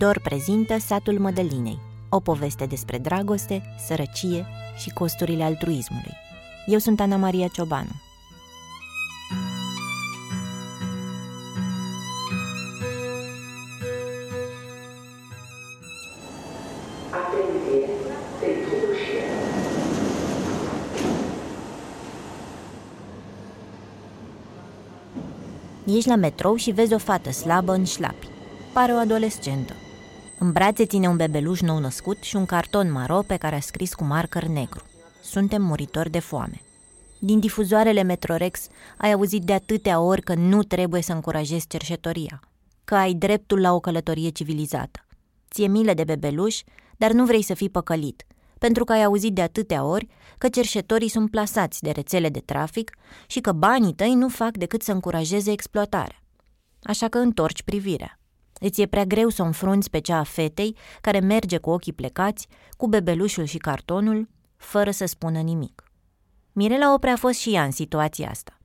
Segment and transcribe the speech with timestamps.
[0.00, 1.78] Dor prezintă Satul Mădălinei,
[2.08, 4.46] o poveste despre dragoste, sărăcie
[4.76, 6.12] și costurile altruismului.
[6.66, 7.88] Eu sunt Ana Maria Ciobanu.
[25.86, 28.26] Ești la metrou și vezi o fată slabă în șlapi.
[28.72, 29.74] Pare o adolescentă.
[30.42, 33.94] În brațe ține un bebeluș nou născut și un carton maro pe care a scris
[33.94, 34.84] cu marker negru.
[35.22, 36.60] Suntem muritori de foame.
[37.18, 42.40] Din difuzoarele Metrorex ai auzit de atâtea ori că nu trebuie să încurajezi cerșetoria,
[42.84, 45.06] că ai dreptul la o călătorie civilizată.
[45.50, 46.60] Ție milă de bebeluș,
[46.96, 48.26] dar nu vrei să fii păcălit,
[48.58, 50.06] pentru că ai auzit de atâtea ori
[50.38, 54.82] că cerșetorii sunt plasați de rețele de trafic și că banii tăi nu fac decât
[54.82, 56.22] să încurajeze exploatarea.
[56.82, 58.19] Așa că întorci privirea.
[58.62, 61.92] Îți e prea greu să o înfrunți pe cea a fetei care merge cu ochii
[61.92, 65.84] plecați, cu bebelușul și cartonul, fără să spună nimic.
[66.52, 68.58] Mirela Oprea a fost și ea în situația asta.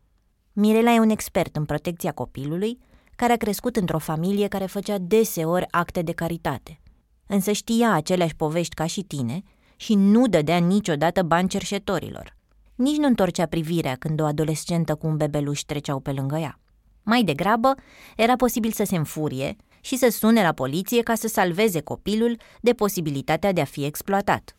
[0.54, 2.80] Mirela e un expert în protecția copilului,
[3.16, 6.80] care a crescut într-o familie care făcea deseori acte de caritate.
[7.28, 9.42] Însă știa aceleași povești ca și tine
[9.76, 12.38] și nu dădea niciodată bani cerșetorilor.
[12.76, 16.60] Nici nu întorcea privirea când o adolescentă cu un bebeluș treceau pe lângă ea.
[17.04, 17.74] Mai degrabă,
[18.16, 19.56] era posibil să se înfurie
[19.86, 24.56] și să sune la poliție ca să salveze copilul de posibilitatea de a fi exploatat.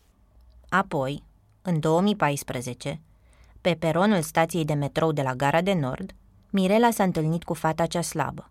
[0.69, 1.23] Apoi,
[1.63, 3.01] în 2014,
[3.61, 6.15] pe peronul stației de metrou de la Gara de Nord,
[6.51, 8.51] Mirela s-a întâlnit cu fata cea slabă.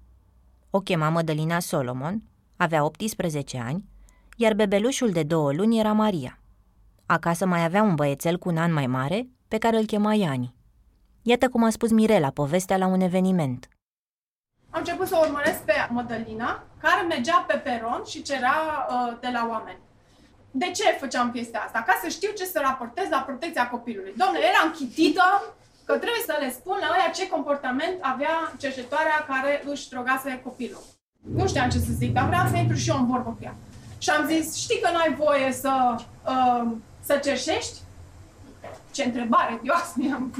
[0.70, 2.24] O chema Mădălina Solomon,
[2.56, 3.84] avea 18 ani,
[4.38, 6.40] iar bebelușul de două luni era Maria.
[7.06, 10.56] Acasă mai avea un băiețel cu un an mai mare, pe care îl chema Iani.
[11.22, 13.70] Iată cum a spus Mirela povestea la un eveniment.
[14.76, 18.58] Am început să o urmăresc pe Mădălina, care mergea pe peron și cerea
[18.90, 19.78] uh, de la oameni.
[20.52, 21.84] De ce făceam chestia asta?
[21.86, 24.14] Ca să știu ce să raportez la protecția copilului.
[24.18, 25.26] Domnule, era închitită
[25.86, 30.84] că trebuie să le spun la ăia ce comportament avea cercetoarea care își drogase copilul.
[31.36, 33.56] Nu știam ce să zic, dar vreau să intru și eu în vorbă cu ea.
[33.98, 35.96] Și am zis, știi că nu ai voie să,
[36.28, 37.78] uh, să cerșești?
[38.92, 40.34] Ce întrebare, eu mi-am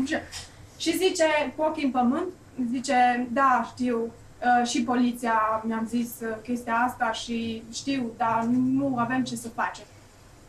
[0.78, 1.26] Și zice,
[1.56, 2.30] cu ochii în pământ,
[2.72, 8.98] zice, da, știu, Uh, și poliția mi-am zis uh, chestia asta și știu, dar nu
[8.98, 9.86] avem ce să facem.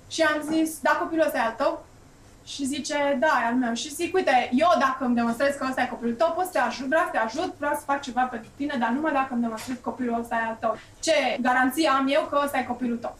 [0.08, 1.86] Și am zis, da, copilul ăsta e al tău?
[2.44, 3.74] Și zice, da, e al meu.
[3.74, 6.58] Și zic, uite, eu dacă îmi demonstrez că ăsta e copilul tău, pot să te
[6.58, 9.42] ajut, vreau să te ajut, vreau să fac ceva pentru tine, dar numai dacă îmi
[9.42, 10.76] demonstrez că copilul ăsta e al tău.
[11.00, 13.16] Ce garanție am eu că ăsta e copilul tău?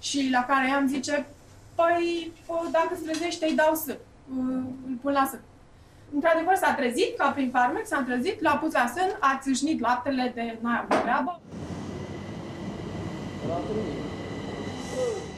[0.00, 1.26] Și la care ea îmi zice,
[1.74, 2.32] păi,
[2.70, 3.98] dacă se trezește, îi dau să,
[4.86, 5.40] îl pun la sân.
[6.14, 10.32] Într-adevăr s-a trezit, ca prin farmec, s-a trezit, l-a pus la sân, a țâșnit laptele
[10.34, 11.40] de n-ai avut treabă.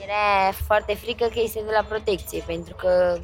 [0.04, 3.18] Era foarte frică că este de la protecție, pentru că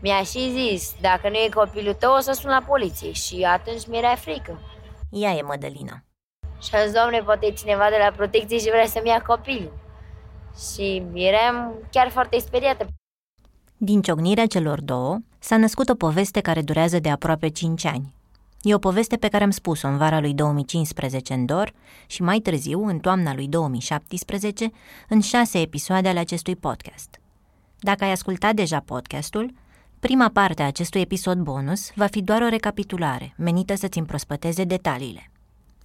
[0.00, 3.86] mi-a și zis, dacă nu e copilul tău, o să sun la poliție și atunci
[3.86, 4.60] mi-era frică.
[5.10, 6.02] Ea e Mădălina.
[6.62, 9.72] Și a zis, doamne, poate e cineva de la protecție și vrea să-mi ia copilul.
[10.74, 12.86] Și eram chiar foarte speriată.
[13.76, 18.12] Din ciocnirea celor două, s-a născut o poveste care durează de aproape 5 ani.
[18.62, 21.72] E o poveste pe care am spus-o în vara lui 2015 în Dor
[22.06, 24.70] și mai târziu, în toamna lui 2017,
[25.08, 27.20] în șase episoade ale acestui podcast.
[27.78, 29.54] Dacă ai ascultat deja podcastul,
[30.00, 35.30] prima parte a acestui episod bonus va fi doar o recapitulare, menită să-ți împrospăteze detaliile.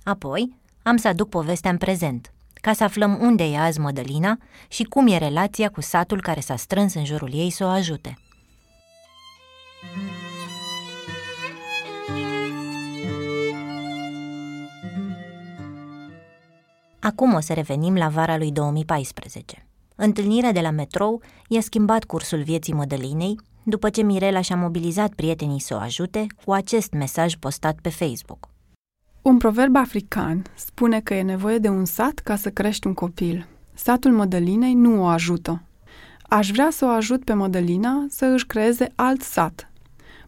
[0.04, 4.38] Apoi, am să aduc povestea în prezent, ca să aflăm unde e azi Mădălina
[4.68, 8.18] și cum e relația cu satul care s-a strâns în jurul ei să o ajute.
[17.00, 19.66] Acum o să revenim la vara lui 2014.
[19.96, 25.60] Întâlnirea de la metrou i-a schimbat cursul vieții Mădălinei după ce Mirela și-a mobilizat prietenii
[25.60, 28.48] să o ajute cu acest mesaj postat pe Facebook.
[29.22, 33.48] Un proverb african spune că e nevoie de un sat ca să crești un copil.
[33.74, 35.62] Satul Mădălinei nu o ajută.
[36.22, 39.72] Aș vrea să o ajut pe Mădălina să își creeze alt sat.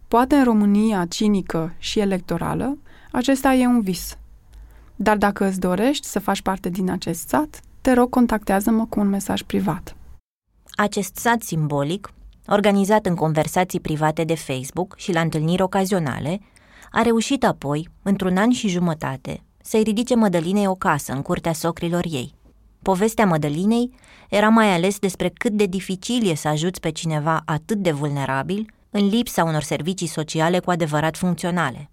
[0.08, 2.78] Poate în România cinică și electorală,
[3.12, 4.18] acesta e un vis.
[4.96, 9.08] Dar dacă îți dorești să faci parte din acest sat, te rog contactează-mă cu un
[9.08, 9.96] mesaj privat.
[10.76, 12.14] Acest sat simbolic,
[12.48, 16.40] organizat în conversații private de Facebook și la întâlniri ocazionale,
[16.92, 22.06] a reușit apoi, într-un an și jumătate, să-i ridice Mădălinei o casă în curtea socrilor
[22.10, 22.34] ei.
[22.82, 23.90] Povestea Mădălinei
[24.30, 28.74] era mai ales despre cât de dificil e să ajuți pe cineva atât de vulnerabil
[28.98, 31.90] în lipsa unor servicii sociale cu adevărat funcționale.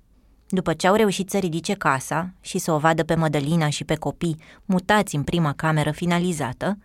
[0.49, 3.95] După ce au reușit să ridice casa și să o vadă pe Mădălina și pe
[3.95, 6.79] copii mutați în prima cameră finalizată,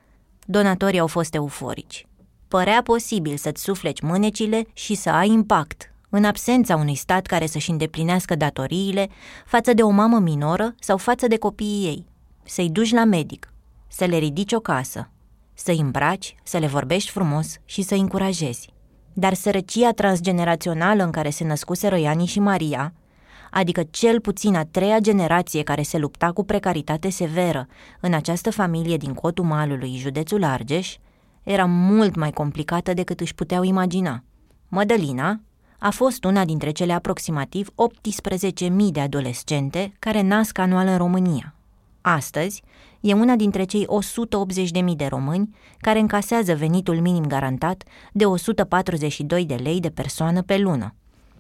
[0.46, 2.08] donatorii au fost euforici.
[2.48, 7.70] Părea posibil să-ți sufleci mânecile și să ai impact, în absența unui stat care să-și
[7.70, 9.10] îndeplinească datoriile
[9.46, 12.06] față de o mamă minoră sau față de copiii ei.
[12.44, 13.54] Să-i duci la medic,
[13.88, 15.10] să le ridici o casă,
[15.54, 18.76] să-i îmbraci, să le vorbești frumos și să-i încurajezi.
[19.20, 22.94] Dar sărăcia transgenerațională în care se născuseră Iani și Maria,
[23.52, 27.68] adică cel puțin a treia generație care se lupta cu precaritate severă
[28.00, 30.96] în această familie din Cotul Malului, județul Argeș,
[31.44, 34.24] era mult mai complicată decât își puteau imagina.
[34.68, 35.42] Mădălina
[35.80, 37.70] a fost una dintre cele aproximativ
[38.70, 41.57] 18.000 de adolescente care nasc anual în România.
[42.10, 42.64] Astăzi,
[43.00, 43.88] e una dintre cei
[44.86, 50.58] 180.000 de români care încasează venitul minim garantat de 142 de lei de persoană pe
[50.58, 50.96] lună.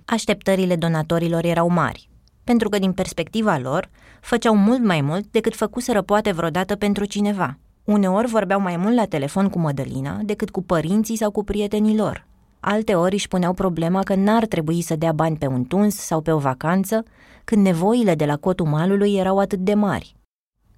[0.05, 2.09] Așteptările donatorilor erau mari,
[2.43, 3.89] pentru că din perspectiva lor
[4.21, 7.57] făceau mult mai mult decât făcuseră poate vreodată pentru cineva.
[7.83, 12.25] Uneori vorbeau mai mult la telefon cu Mădălina decât cu părinții sau cu prietenii lor.
[12.59, 16.21] Alte ori își puneau problema că n-ar trebui să dea bani pe un tuns sau
[16.21, 17.03] pe o vacanță,
[17.43, 20.16] când nevoile de la cotul malului erau atât de mari.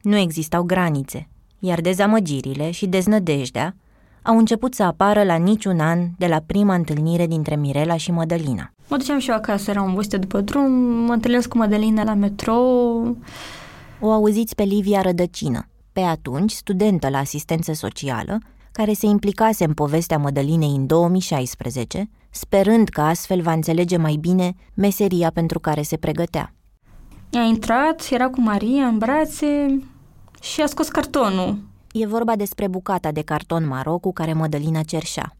[0.01, 1.27] Nu existau granițe,
[1.59, 3.75] iar dezamăgirile și deznădejdea
[4.21, 8.71] au început să apară la niciun an de la prima întâlnire dintre Mirela și Mădălina.
[8.87, 13.17] Mă duceam și eu acasă, eram obosită după drum, mă întâlnesc cu Mădălina la metrou.
[13.99, 18.37] O auziți pe Livia Rădăcină, pe atunci studentă la asistență socială,
[18.71, 24.53] care se implicase în povestea Mădălinei în 2016, sperând că astfel va înțelege mai bine
[24.73, 26.53] meseria pentru care se pregătea.
[27.33, 29.79] A intrat, era cu Maria în brațe
[30.41, 31.57] și a scos cartonul.
[31.91, 35.35] E vorba despre bucata de carton maro cu care Mădălina cerșea.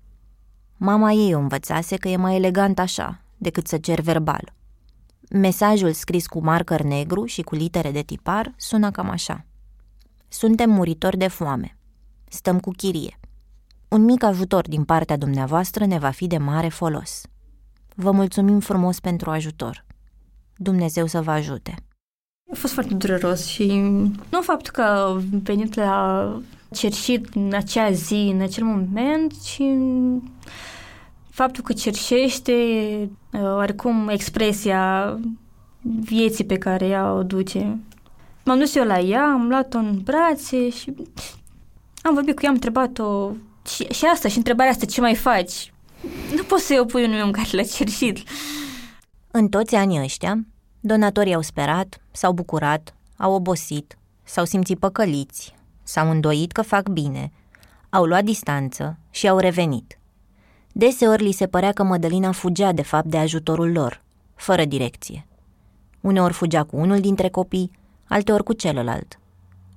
[0.78, 4.54] Mama ei o învățase că e mai elegant așa decât să cer verbal.
[5.30, 9.46] Mesajul scris cu marker negru și cu litere de tipar sună cam așa.
[10.28, 11.78] Suntem muritori de foame.
[12.28, 13.20] Stăm cu chirie.
[13.88, 17.22] Un mic ajutor din partea dumneavoastră ne va fi de mare folos.
[17.96, 19.88] Vă mulțumim frumos pentru ajutor.
[20.62, 21.76] Dumnezeu să vă ajute.
[22.52, 23.68] A fost foarte dureros și
[24.30, 26.42] nu faptul că a venit la
[26.72, 29.62] cerșit în acea zi, în acel moment, ci
[31.30, 32.54] faptul că cerșește
[33.32, 35.20] uh, oarecum expresia
[35.82, 37.78] vieții pe care ea o duce.
[38.44, 40.94] M-am dus eu la ea, am luat-o în brațe și
[42.02, 43.32] am vorbit cu ea, am întrebat-o
[43.68, 45.74] și, și asta, și întrebarea asta, ce mai faci?
[46.36, 48.18] Nu poți să-i opui unui om care l-a cerșit.
[49.40, 50.46] În toți anii ăștia,
[50.80, 57.32] donatorii au sperat, s-au bucurat, au obosit, s-au simțit păcăliți, s-au îndoit că fac bine,
[57.90, 60.00] au luat distanță și au revenit.
[60.72, 64.04] Deseori li se părea că Mădălina fugea de fapt de ajutorul lor,
[64.36, 65.28] fără direcție.
[66.02, 67.72] Uneori fugea cu unul dintre copii,
[68.08, 69.20] alteori cu celălalt.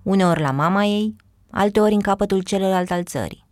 [0.02, 1.16] Uneori la mama ei,
[1.50, 3.46] alteori în capătul celălalt al țării.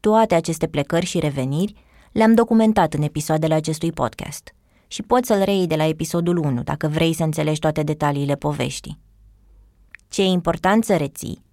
[0.00, 1.74] Toate aceste plecări și reveniri
[2.12, 4.54] le-am documentat în episoadele acestui podcast
[4.86, 8.98] și poți să-l reiei de la episodul 1 dacă vrei să înțelegi toate detaliile poveștii.
[10.08, 11.44] Ce e important să reții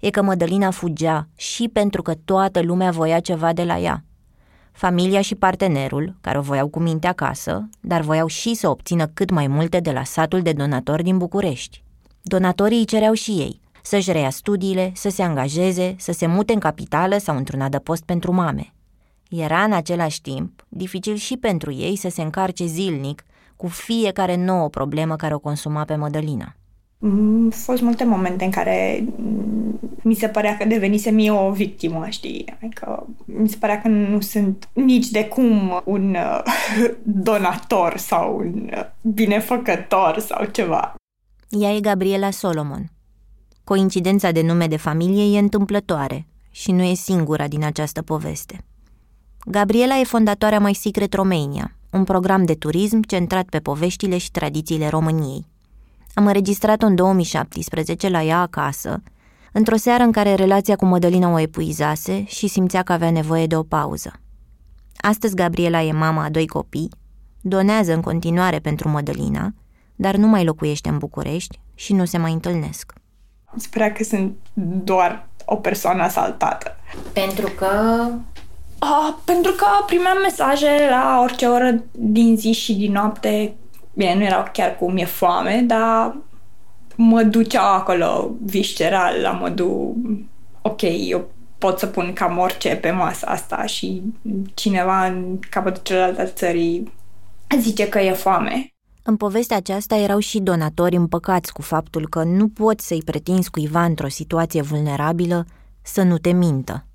[0.00, 4.04] e că Mădălina fugea și pentru că toată lumea voia ceva de la ea.
[4.72, 9.30] Familia și partenerul, care o voiau cu minte acasă, dar voiau și să obțină cât
[9.30, 11.84] mai multe de la satul de donatori din București.
[12.22, 16.58] Donatorii îi cereau și ei, să-și reia studiile, să se angajeze, să se mute în
[16.58, 18.74] capitală sau într-un adăpost pentru mame.
[19.30, 23.24] Era în același timp dificil și pentru ei să se încarce zilnic
[23.56, 26.54] cu fiecare nouă problemă care o consuma pe Mădălina.
[26.98, 31.50] Mm, au fost multe momente în care mm, mi se părea că devenisem eu o
[31.50, 32.54] victimă, știi?
[32.62, 36.42] Adică mi se părea că nu sunt nici de cum un uh,
[37.28, 40.94] donator sau un uh, binefăcător sau ceva.
[41.48, 42.90] Ea e Gabriela Solomon,
[43.64, 48.64] Coincidența de nume de familie e întâmplătoare și nu e singura din această poveste.
[49.48, 54.88] Gabriela e fondatoarea My Secret Romania, un program de turism centrat pe poveștile și tradițiile
[54.88, 55.46] României.
[56.14, 59.02] Am înregistrat-o în 2017 la ea acasă,
[59.52, 63.56] într-o seară în care relația cu Mădălina o epuizase și simțea că avea nevoie de
[63.56, 64.12] o pauză.
[64.96, 66.90] Astăzi Gabriela e mama a doi copii,
[67.40, 69.52] donează în continuare pentru Mădălina,
[69.96, 72.92] dar nu mai locuiește în București și nu se mai întâlnesc.
[73.56, 74.36] Spera că sunt
[74.84, 76.76] doar o persoană asaltată.
[77.12, 77.70] Pentru că...
[78.80, 83.54] Uh, pentru că primeam mesaje la orice oră din zi și din noapte.
[83.94, 86.16] Bine, nu erau chiar cum e foame, dar
[86.96, 89.94] mă ducea acolo visceral la modul
[90.62, 94.02] ok, eu pot să pun cam orice pe masa asta și
[94.54, 96.92] cineva în capătul celălalt al țării
[97.58, 98.70] zice că e foame.
[99.02, 103.84] În povestea aceasta erau și donatori împăcați cu faptul că nu poți să-i pretinzi cuiva
[103.84, 105.46] într-o situație vulnerabilă
[105.82, 106.86] să nu te mintă.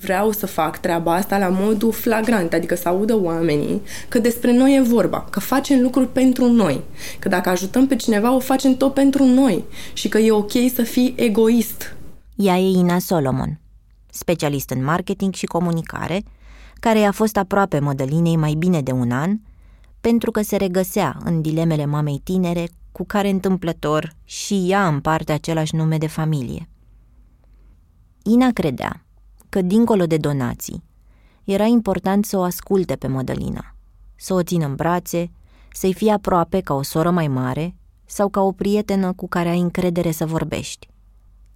[0.00, 4.76] Vreau să fac treaba asta la modul flagrant, adică să audă oamenii că despre noi
[4.76, 6.80] e vorba, că facem lucruri pentru noi,
[7.18, 10.82] că dacă ajutăm pe cineva o facem tot pentru noi și că e ok să
[10.82, 11.96] fii egoist.
[12.36, 13.60] Ea e Ina Solomon,
[14.10, 16.22] specialist în marketing și comunicare,
[16.80, 19.38] care i-a fost aproape Mădălinei mai bine de un an,
[20.00, 25.74] pentru că se regăsea în dilemele mamei tinere cu care întâmplător și ea împarte același
[25.74, 26.68] nume de familie.
[28.22, 29.02] Ina credea
[29.48, 30.82] că, dincolo de donații,
[31.44, 33.74] era important să o asculte pe Mădălina,
[34.16, 35.30] să o țină în brațe,
[35.72, 37.74] să-i fie aproape ca o soră mai mare
[38.04, 40.88] sau ca o prietenă cu care ai încredere să vorbești.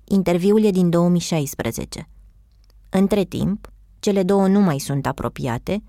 [0.05, 2.09] Interviul e din 2016.
[2.91, 5.83] Între timp, cele două nu mai sunt apropiate,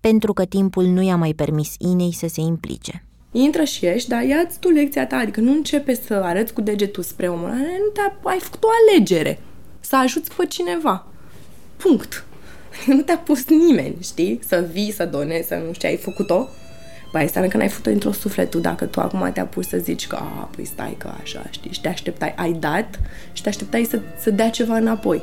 [0.00, 3.04] pentru că timpul nu i-a mai permis Inei să se implice.
[3.32, 7.02] Intră și ieși, dar ia-ți tu lecția ta, adică nu începe să arăți cu degetul
[7.02, 9.40] spre omul ăla, nu te ai făcut o alegere,
[9.80, 11.06] să ajuți pe cineva.
[11.84, 12.24] Punct.
[12.96, 14.40] Nu te-a pus nimeni, știi?
[14.46, 16.48] Să vii, să donezi, să nu știu, ai făcut-o.
[17.12, 20.16] Ba, este că n-ai făcut într-o sufletul dacă tu acum te-a pus să zici că,
[20.16, 23.00] a, păi stai că așa, știi, și te așteptai, ai dat
[23.32, 25.22] și te așteptai să, să dea ceva înapoi.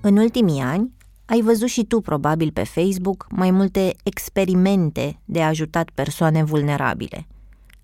[0.00, 0.92] În ultimii ani,
[1.24, 7.26] ai văzut și tu probabil pe Facebook mai multe experimente de ajutat persoane vulnerabile.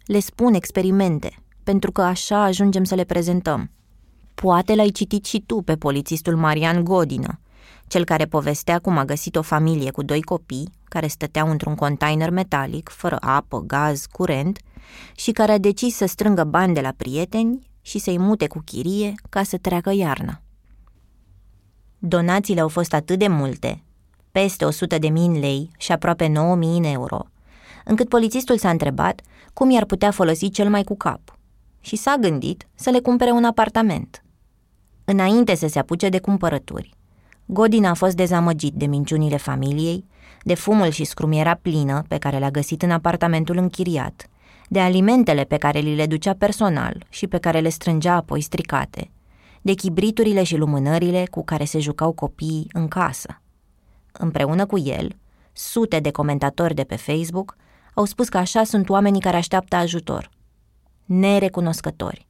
[0.05, 3.71] Le spun experimente, pentru că așa ajungem să le prezentăm.
[4.35, 7.41] Poate l-ai citit și tu pe polițistul Marian Godină,
[7.87, 12.31] cel care povestea cum a găsit o familie cu doi copii care stăteau într-un container
[12.31, 14.59] metalic, fără apă, gaz, curent,
[15.17, 19.15] și care a decis să strângă bani de la prieteni și să-i mute cu chirie
[19.29, 20.41] ca să treacă iarna.
[21.99, 23.83] Donațiile au fost atât de multe,
[24.33, 27.27] peste 100 de mii în lei și aproape 9 mii în euro,
[27.85, 29.21] încât polițistul s-a întrebat
[29.53, 31.21] cum i-ar putea folosi cel mai cu cap
[31.83, 34.25] și s-a gândit să le cumpere un apartament.
[35.05, 36.95] Înainte să se apuce de cumpărături,
[37.47, 40.05] Godin a fost dezamăgit de minciunile familiei,
[40.43, 44.27] de fumul și scrumiera plină pe care le-a găsit în apartamentul închiriat,
[44.69, 49.11] de alimentele pe care li le ducea personal și pe care le strângea apoi stricate,
[49.63, 53.41] de chibriturile și lumânările cu care se jucau copiii în casă.
[54.13, 55.17] Împreună cu el,
[55.53, 57.57] sute de comentatori de pe Facebook
[57.95, 60.31] au spus că așa sunt oamenii care așteaptă ajutor.
[61.05, 62.27] Nerecunoscători.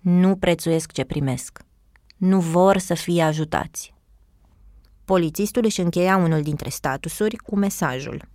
[0.00, 1.64] Nu prețuiesc ce primesc.
[2.16, 3.94] Nu vor să fie ajutați.
[5.04, 8.28] Polițistul își încheia unul dintre statusuri cu mesajul.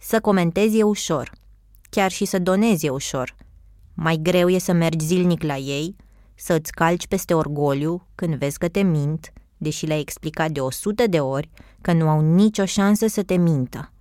[0.00, 1.32] Să comentezi e ușor.
[1.90, 3.36] Chiar și să donezi e ușor.
[3.94, 5.96] Mai greu e să mergi zilnic la ei,
[6.34, 10.70] să îți calci peste orgoliu când vezi că te mint, deși le-ai explicat de o
[10.70, 13.92] sută de ori că nu au nicio șansă să te mintă.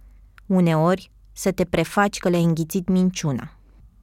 [0.46, 3.57] Uneori să te prefaci că le-ai înghițit minciuna.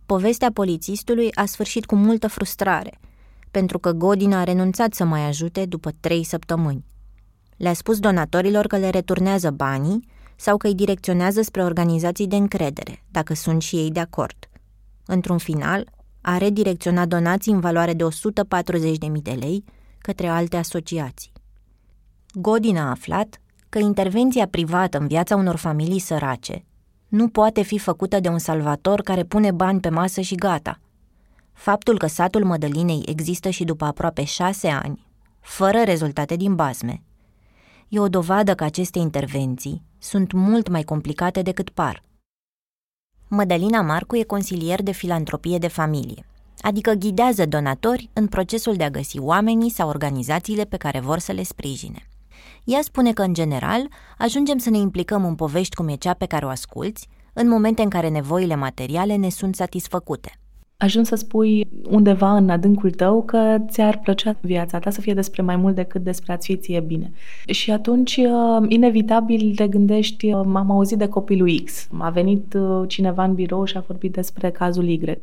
[0.06, 2.98] Povestea polițistului a sfârșit cu multă frustrare,
[3.50, 6.84] pentru că Godin a renunțat să mai ajute după trei săptămâni.
[7.56, 13.04] Le-a spus donatorilor că le returnează banii sau că îi direcționează spre organizații de încredere,
[13.10, 14.36] dacă sunt și ei de acord.
[15.06, 15.88] Într-un final,
[16.20, 19.64] a redirecționat donații în valoare de 140.000 de lei
[19.98, 21.32] către alte asociații.
[22.32, 26.64] Godin a aflat că intervenția privată în viața unor familii sărace
[27.14, 30.80] nu poate fi făcută de un salvator care pune bani pe masă și gata.
[31.52, 35.06] Faptul că satul Mădălinei există și după aproape șase ani,
[35.40, 37.02] fără rezultate din bazme,
[37.88, 42.02] e o dovadă că aceste intervenții sunt mult mai complicate decât par.
[43.28, 46.26] Mădălina Marcu e consilier de filantropie de familie,
[46.60, 51.32] adică ghidează donatori în procesul de a găsi oamenii sau organizațiile pe care vor să
[51.32, 52.08] le sprijine.
[52.64, 56.26] Ea spune că, în general, ajungem să ne implicăm în povești cum e cea pe
[56.26, 60.38] care o asculți, în momente în care nevoile materiale ne sunt satisfăcute.
[60.76, 65.42] Ajung să spui undeva în adâncul tău că ți-ar plăcea viața ta să fie despre
[65.42, 67.12] mai mult decât despre a-ți fi ție bine.
[67.46, 72.88] Și atunci, uh, inevitabil, te gândești, uh, m-am auzit de copilul X, a venit uh,
[72.88, 75.18] cineva în birou și a vorbit despre cazul Y.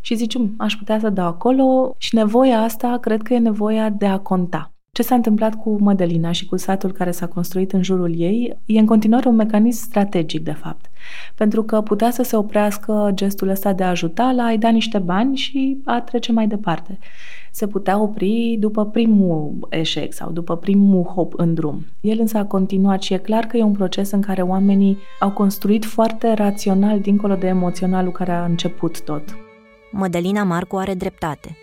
[0.00, 4.06] Și zici, aș putea să dau acolo și nevoia asta, cred că e nevoia de
[4.06, 4.73] a conta.
[4.94, 8.78] Ce s-a întâmplat cu Mădălina și cu satul care s-a construit în jurul ei e
[8.78, 10.90] în continuare un mecanism strategic, de fapt.
[11.34, 14.98] Pentru că putea să se oprească gestul ăsta de a ajuta la a-i da niște
[14.98, 16.98] bani și a trece mai departe.
[17.52, 21.84] Se putea opri după primul eșec sau după primul hop în drum.
[22.00, 25.30] El însă a continuat și e clar că e un proces în care oamenii au
[25.30, 29.22] construit foarte rațional dincolo de emoționalul care a început tot.
[29.90, 31.56] Mădălina Marcu are dreptate.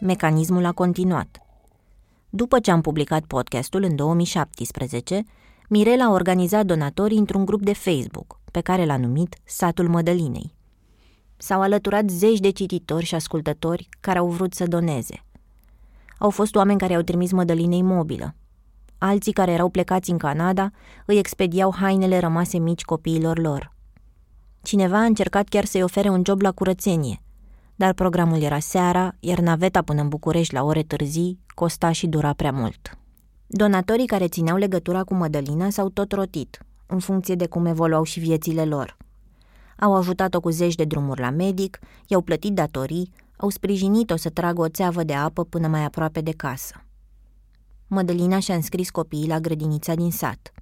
[0.00, 1.40] Mecanismul a continuat–
[2.36, 5.22] după ce am publicat podcastul în 2017,
[5.68, 10.54] Mirela a organizat donatorii într-un grup de Facebook, pe care l-a numit Satul Mădălinei.
[11.36, 15.24] S-au alăturat zeci de cititori și ascultători care au vrut să doneze.
[16.18, 18.34] Au fost oameni care au trimis Mădălinei mobilă.
[18.98, 20.70] Alții care erau plecați în Canada
[21.06, 23.72] îi expediau hainele rămase mici copiilor lor.
[24.62, 27.22] Cineva a încercat chiar să-i ofere un job la curățenie,
[27.76, 32.32] dar programul era seara, iar naveta până în București la ore târzii costa și dura
[32.32, 32.98] prea mult.
[33.46, 38.20] Donatorii care țineau legătura cu Mădălina s-au tot rotit, în funcție de cum evoluau și
[38.20, 38.96] viețile lor.
[39.78, 44.60] Au ajutat-o cu zeci de drumuri la medic, i-au plătit datorii, au sprijinit-o să tragă
[44.60, 46.74] o țeavă de apă până mai aproape de casă.
[47.86, 50.52] Mădălina și-a înscris copiii la grădinița din sat.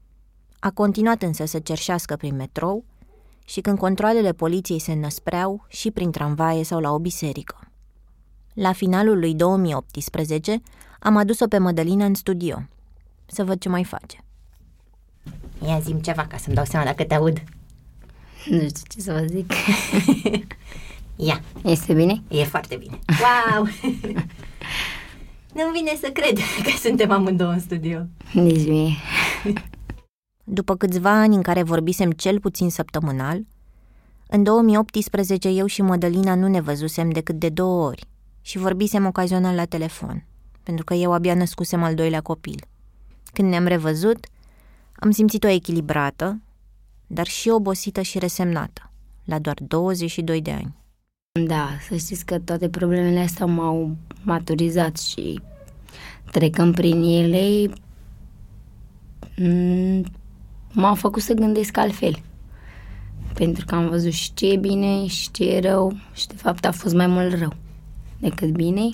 [0.58, 2.84] A continuat însă să cerșească prin metrou
[3.44, 7.58] și când controlele poliției se năspreau și prin tramvaie sau la o biserică.
[8.54, 10.62] La finalul lui 2018
[11.00, 12.62] am adus-o pe Mădălina în studio.
[13.26, 14.24] Să văd ce mai face.
[15.66, 17.42] Ia zim ceva ca să-mi dau seama dacă te aud.
[18.48, 19.52] Nu știu ce să vă zic.
[21.16, 21.40] Ia.
[21.64, 22.22] Este bine?
[22.28, 22.98] E foarte bine.
[23.06, 23.68] Wow!
[25.54, 28.06] Nu-mi vine să cred că suntem amândouă în studio.
[28.32, 28.90] Nici mie.
[30.44, 33.40] După câțiva ani în care vorbisem cel puțin săptămânal,
[34.28, 38.06] în 2018 eu și Mădălina nu ne văzusem decât de două ori
[38.40, 40.26] și vorbisem ocazional la telefon,
[40.62, 42.64] pentru că eu abia născusem al doilea copil.
[43.32, 44.26] Când ne-am revăzut,
[44.94, 46.40] am simțit-o echilibrată,
[47.06, 48.90] dar și obosită și resemnată,
[49.24, 50.74] la doar 22 de ani.
[51.46, 55.40] Da, să știți că toate problemele astea m-au maturizat și
[56.30, 57.70] trecând prin ele
[60.74, 62.14] m-au făcut să gândesc altfel.
[63.34, 66.64] Pentru că am văzut și ce e bine și ce e rău și de fapt
[66.64, 67.52] a fost mai mult rău
[68.18, 68.88] decât bine.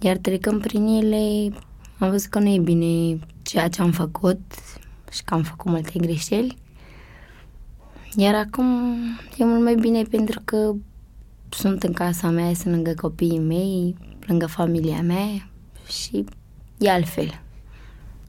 [0.00, 1.54] Iar trecând prin ele
[1.98, 4.40] am văzut că nu e bine ceea ce am făcut
[5.10, 6.56] și că am făcut multe greșeli.
[8.16, 8.94] Iar acum
[9.36, 10.74] e mult mai bine pentru că
[11.48, 15.48] sunt în casa mea, sunt lângă copiii mei, lângă familia mea
[15.88, 16.24] și
[16.78, 17.40] e altfel.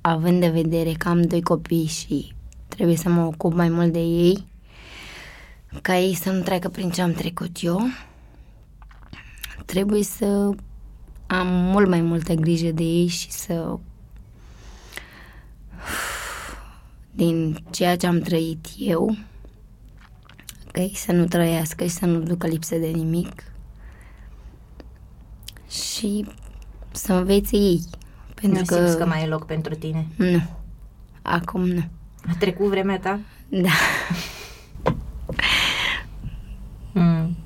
[0.01, 2.33] Având de vedere că am doi copii și
[2.79, 4.47] trebuie să mă ocup mai mult de ei,
[5.81, 7.81] ca ei să nu treacă prin ce am trecut eu,
[9.65, 10.49] trebuie să
[11.27, 13.77] am mult mai multă grijă de ei și să
[17.11, 19.17] din ceea ce am trăit eu,
[20.71, 23.43] că ei să nu trăiască și să nu ducă lipsă de nimic
[25.69, 26.25] și
[26.91, 27.81] să învețe ei.
[28.33, 28.75] Pentru nu că...
[28.75, 30.07] simți că mai e loc pentru tine?
[30.15, 30.41] Nu.
[31.21, 31.83] Acum nu.
[32.29, 33.19] A trecut vremea ta?
[33.49, 33.69] Da.
[36.93, 37.37] mm.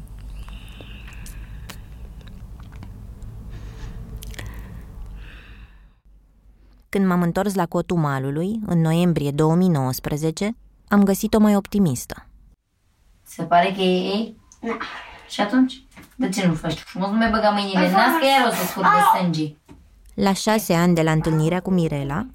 [6.89, 10.55] Când m-am întors la cotul malului, în noiembrie 2019,
[10.87, 12.27] am găsit-o mai optimistă.
[13.23, 14.37] Se pare că e ei?
[14.61, 14.77] Da.
[15.29, 15.83] Și atunci?
[16.15, 17.09] De ce nu faci frumos?
[17.09, 19.55] Nu mai băga mâinile în nas, că iar o să scurg de sânge.
[20.13, 22.25] La șase ani de la întâlnirea cu Mirela,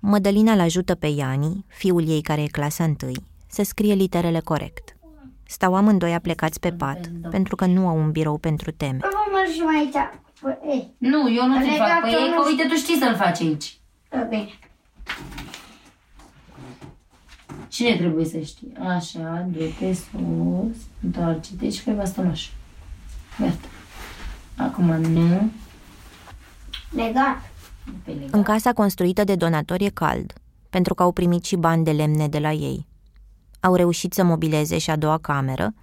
[0.00, 4.96] Mădălina îl ajută pe Iani, fiul ei care e clasa întâi, să scrie literele corect.
[5.46, 8.98] Stau amândoi aplecați pe pat, pentru că nu au un birou pentru teme.
[10.40, 12.00] Păi, nu, eu nu ți fac.
[12.00, 13.78] Păi e că uite, tu știi să-l faci aici.
[14.12, 14.48] Ok.
[17.68, 18.72] Cine trebuie să știe?
[18.78, 22.48] Așa, du-te sus, întoarce-te și pe bastonaș.
[23.38, 23.68] Gata.
[24.56, 25.50] Acum nu.
[26.90, 27.49] Legat.
[28.30, 30.32] În casa construită de donatori e cald,
[30.70, 32.86] pentru că au primit și bani de lemne de la ei.
[33.60, 35.74] Au reușit să mobileze și a doua cameră,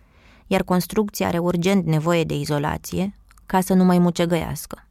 [0.48, 3.14] iar construcția are urgent nevoie de izolație
[3.46, 4.88] ca să nu mai mucegăiască.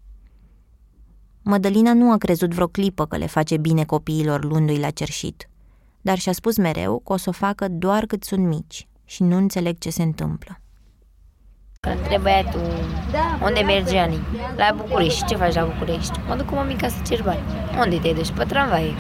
[1.43, 5.49] Mădălina nu a crezut vreo clipă că le face bine copiilor luându-i la cerșit,
[6.01, 9.37] dar și-a spus mereu că o să o facă doar cât sunt mici și nu
[9.37, 10.61] înțeleg ce se întâmplă.
[11.95, 12.61] Între băiatul,
[13.43, 14.19] unde merge Ani?
[14.57, 15.25] La București.
[15.25, 16.21] Ce faci la București?
[16.29, 17.41] Mă duc cu mămica să cer bani.
[17.79, 18.31] Unde te duci?
[18.31, 18.95] Pe tramvai.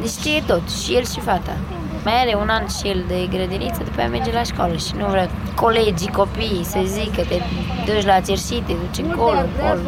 [0.00, 1.56] Deci ce e tot, și el și fata.
[2.04, 5.06] Mai are un an și el de grădiniță, după aia merge la școală și nu
[5.06, 7.40] vrea colegii, copiii să zică, te
[7.92, 9.80] duci la cerșit, te duci încolo, încolo.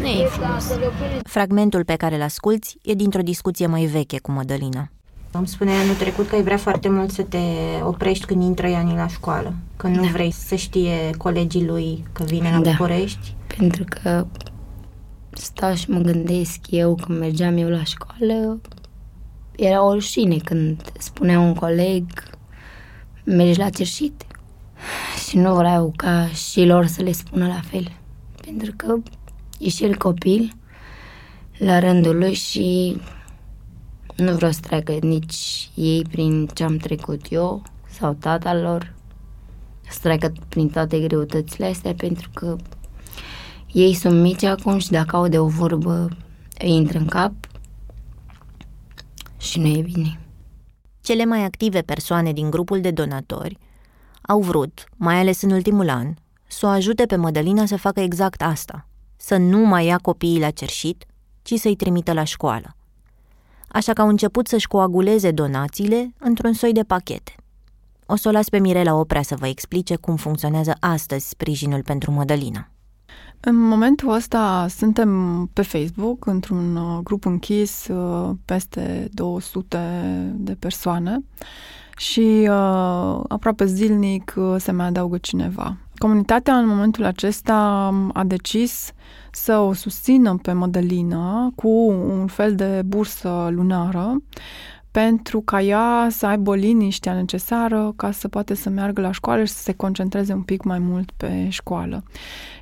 [0.00, 0.78] Nu e frumos.
[1.22, 4.88] Fragmentul pe care îl asculți e dintr-o discuție mai veche cu Mădălina.
[5.36, 7.38] Îmi spunea anul trecut că ai vrea foarte mult să te
[7.82, 10.08] oprești când intră Iani la școală, că nu da.
[10.12, 12.70] vrei să știe colegii lui că vine la da.
[12.70, 13.34] București.
[13.56, 14.26] Pentru că
[15.30, 18.60] stau și mă gândesc eu când mergeam eu la școală,
[19.56, 22.04] era o rușine când spunea un coleg
[23.24, 24.26] mergi la cerșit
[25.28, 27.92] și nu vreau ca și lor să le spună la fel.
[28.44, 28.96] Pentru că
[29.58, 30.52] e și el copil
[31.58, 32.96] la rândul lui și
[34.16, 38.94] Nu vreau să treacă nici ei prin ce am trecut eu sau tata lor,
[39.88, 42.56] să treacă prin toate greutățile astea, pentru că
[43.72, 46.08] ei sunt mici acum și dacă au de o vorbă,
[46.58, 47.32] îi intră în cap
[49.38, 50.20] și nu e bine.
[51.00, 53.58] Cele mai active persoane din grupul de donatori
[54.22, 56.14] au vrut, mai ales în ultimul an,
[56.46, 60.50] să o ajute pe Mădălina să facă exact asta, să nu mai ia copiii la
[60.50, 61.04] cerșit,
[61.42, 62.76] ci să-i trimită la școală.
[63.74, 67.34] Așa că au început să-și coaguleze donațiile într-un soi de pachete.
[68.06, 72.10] O să o las pe Mirela Oprea să vă explice cum funcționează astăzi sprijinul pentru
[72.10, 72.68] Mădălina.
[73.40, 75.10] În momentul ăsta suntem
[75.52, 79.78] pe Facebook, într-un uh, grup închis, uh, peste 200
[80.34, 81.24] de persoane
[81.96, 85.76] și uh, aproape zilnic se mai adaugă cineva.
[85.96, 87.56] Comunitatea în momentul acesta
[88.12, 88.92] a decis
[89.34, 91.68] să o susțină pe Mădălină cu
[92.08, 94.16] un fel de bursă lunară
[94.94, 99.52] pentru ca ea să aibă liniștea necesară ca să poate să meargă la școală și
[99.52, 102.02] să se concentreze un pic mai mult pe școală.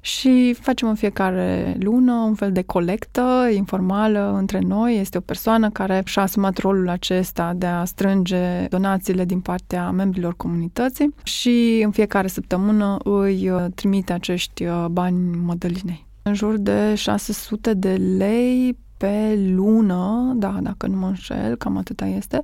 [0.01, 4.99] Și facem în fiecare lună un fel de colectă informală între noi.
[4.99, 10.35] Este o persoană care și-a asumat rolul acesta de a strânge donațiile din partea membrilor
[10.37, 16.11] comunității și în fiecare săptămână îi uh, trimite acești uh, bani Mădălinei.
[16.23, 22.07] În jur de 600 de lei pe lună, da, dacă nu mă înșel, cam atâta
[22.07, 22.43] este,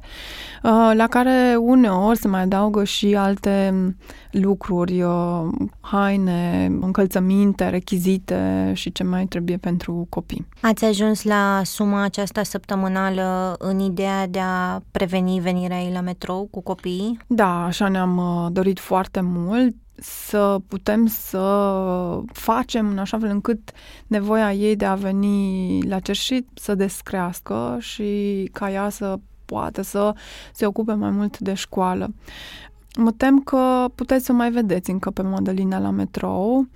[0.62, 3.74] uh, la care uneori se mai adaugă și alte
[4.30, 5.46] lucruri, uh,
[5.80, 10.46] haine, încălțăminte, rechizite și ce mai trebuie pentru copii.
[10.60, 16.48] Ați ajuns la suma aceasta săptămânală în ideea de a preveni venirea ei la metrou
[16.50, 17.18] cu copiii?
[17.26, 23.70] Da, așa ne-am uh, dorit foarte mult să putem să facem în așa fel încât
[24.06, 30.14] nevoia ei de a veni la cerșit să descrească și ca ea să poată să
[30.52, 32.14] se ocupe mai mult de școală.
[32.96, 36.66] Mă tem că puteți să mai vedeți încă pe Madalina la metrou,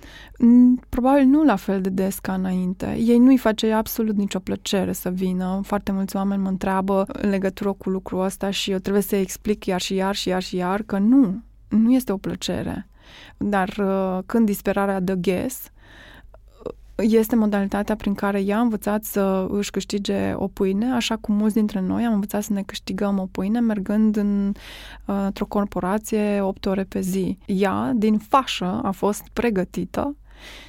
[0.89, 2.95] probabil nu la fel de des ca înainte.
[2.99, 5.59] Ei nu-i face absolut nicio plăcere să vină.
[5.63, 9.65] Foarte mulți oameni mă întreabă în legătură cu lucrul ăsta și eu trebuie să explic
[9.65, 12.87] iar și iar și iar și iar că nu, nu este o plăcere.
[13.37, 15.71] Dar uh, când disperarea dă ghes,
[16.95, 21.55] este modalitatea prin care ea a învățat să își câștige o pâine, așa cum mulți
[21.55, 24.53] dintre noi am învățat să ne câștigăm o pâine mergând în,
[25.05, 27.37] uh, într-o corporație 8 ore pe zi.
[27.45, 30.15] Ea, din fașă, a fost pregătită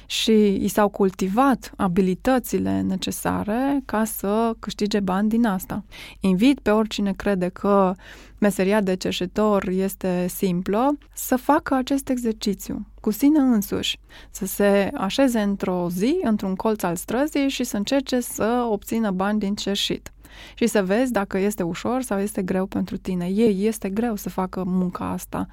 [0.05, 5.83] și i s-au cultivat abilitățile necesare ca să câștige bani din asta.
[6.19, 7.93] Invit pe oricine crede că
[8.37, 13.99] meseria de cerșetor este simplă să facă acest exercițiu cu sine însuși,
[14.31, 19.39] să se așeze într-o zi, într-un colț al străzii și să încerce să obțină bani
[19.39, 20.11] din cerșit
[20.53, 23.27] și să vezi dacă este ușor sau este greu pentru tine.
[23.27, 25.47] Ei este greu să facă munca asta,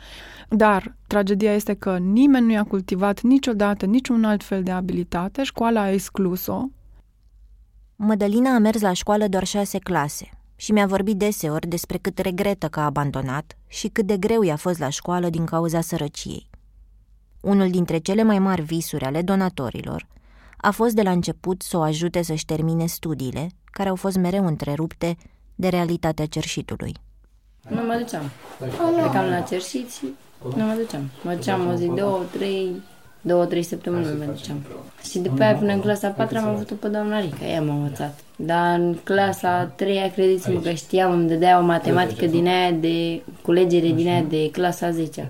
[0.49, 5.81] dar tragedia este că nimeni nu i-a cultivat niciodată niciun alt fel de abilitate, școala
[5.81, 6.65] a exclus-o.
[7.97, 12.69] Mădălina a mers la școală doar șase clase și mi-a vorbit deseori despre cât regretă
[12.69, 16.51] că a abandonat și cât de greu i-a fost la școală din cauza sărăciei.
[17.41, 20.07] Unul dintre cele mai mari visuri ale donatorilor
[20.57, 24.47] a fost de la început să o ajute să-și termine studiile care au fost mereu
[24.47, 25.17] întrerupte
[25.55, 26.97] de realitatea cerșitului.
[27.69, 28.31] Nu mă duceam.
[28.95, 30.05] Plecam la cerșit și
[30.57, 31.11] nu mă duceam.
[31.23, 32.83] Mă duceam o zi, două, trei,
[33.21, 34.67] două, trei săptămâni nu mă duceam.
[35.11, 38.19] Și după aia până în clasa 4 am avut-o pe doamna Rica, ea m-a învățat.
[38.37, 43.89] Dar în clasa 3 credeți-mă că știam, îmi dădea o matematică din aia de culegere
[43.89, 45.29] din aia de clasa 10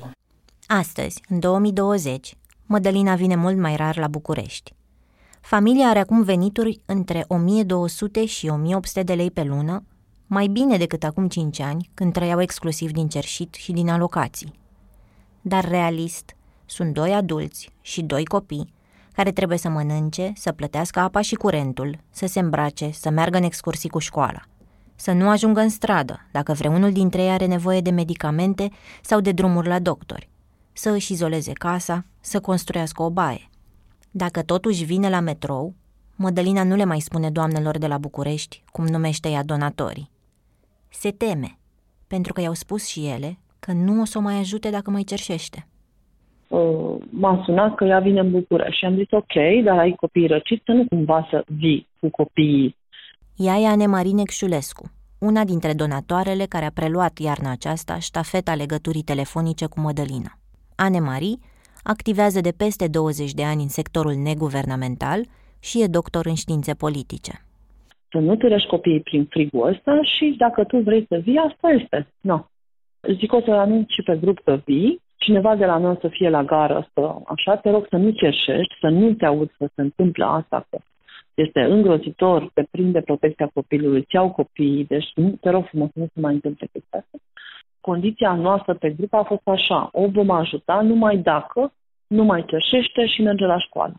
[0.66, 4.72] Astăzi, în 2020, Mădălina vine mult mai rar la București.
[5.52, 9.84] Familia are acum venituri între 1200 și 1800 de lei pe lună,
[10.26, 14.52] mai bine decât acum 5 ani, când trăiau exclusiv din cerșit și din alocații.
[15.40, 16.36] Dar realist,
[16.66, 18.72] sunt doi adulți și doi copii
[19.12, 23.44] care trebuie să mănânce, să plătească apa și curentul, să se îmbrace, să meargă în
[23.44, 24.40] excursii cu școala.
[24.94, 28.70] Să nu ajungă în stradă, dacă vreunul dintre ei are nevoie de medicamente
[29.02, 30.30] sau de drumuri la doctori.
[30.72, 33.46] Să își izoleze casa, să construiască o baie.
[34.14, 35.75] Dacă totuși vine la metrou,
[36.16, 40.11] Mădălina nu le mai spune doamnelor de la București, cum numește ea donatorii.
[40.88, 41.59] Se teme,
[42.07, 45.03] pentru că i-au spus și ele că nu o să o mai ajute dacă mai
[45.03, 45.66] cerșește.
[46.48, 50.27] Uh, m-a sunat că ea vine în București și am zis ok, dar ai copii
[50.27, 52.77] răciți, să nu cumva să vii cu copiii.
[53.37, 59.66] Ea e Anemarine Xulescu, una dintre donatoarele care a preluat iarna aceasta ștafeta legăturii telefonice
[59.66, 60.38] cu Mădălina.
[60.77, 61.37] Anemarie
[61.83, 65.21] activează de peste 20 de ani în sectorul neguvernamental
[65.61, 67.33] și e doctor în științe politice.
[68.11, 72.07] să nu târăși copiii prin frigul ăsta și dacă tu vrei să vii, asta este.
[72.21, 72.47] Nu.
[73.18, 76.29] Zic o să anunț și pe grup că vii, cineva de la noi să fie
[76.29, 79.81] la gară, să, așa, te rog să nu cerșești, să nu te auzi să se
[79.81, 80.79] întâmplă asta, că
[81.35, 85.99] este îngrozitor, te prinde protecția copilului, îți iau copiii, deci nu, te rog frumos să
[85.99, 87.18] nu se mai întâmple chestia asta.
[87.88, 91.73] Condiția noastră pe grup a fost așa, o vom ajuta numai dacă
[92.07, 93.95] nu mai cerșește și merge la școală.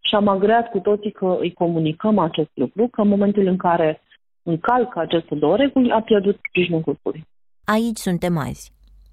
[0.00, 4.00] Și am agreat cu toții că îi comunicăm acest lucru, că în momentul în care
[4.42, 7.26] încalcă aceste două reguli, a pierdut sprijinul grupului.
[7.64, 8.72] Aici suntem azi.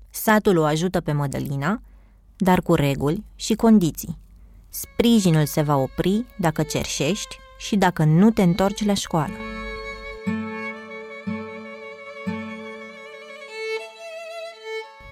[0.09, 1.81] Satul o ajută pe Mădălina,
[2.37, 4.17] dar cu reguli și condiții.
[4.69, 9.33] Sprijinul se va opri dacă cerșești și dacă nu te întorci la școală.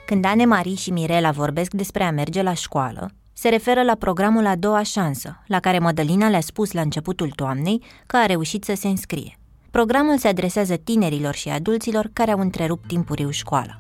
[0.08, 4.46] Când Ane Marie și Mirela vorbesc despre a merge la școală, se referă la programul
[4.46, 8.74] A doua șansă, la care Mădălina le-a spus la începutul toamnei că a reușit să
[8.76, 9.38] se înscrie.
[9.72, 13.78] Programul se adresează tinerilor și adulților care au întrerupt timpuriu școala.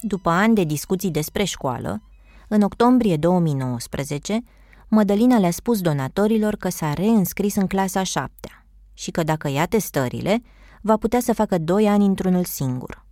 [0.00, 2.02] După ani de discuții despre școală,
[2.48, 4.40] în octombrie 2019,
[4.88, 10.42] Mădălina le-a spus donatorilor că s-a reînscris în clasa șaptea și că dacă ia testările,
[10.86, 13.04] va putea să facă doi ani într-unul singur.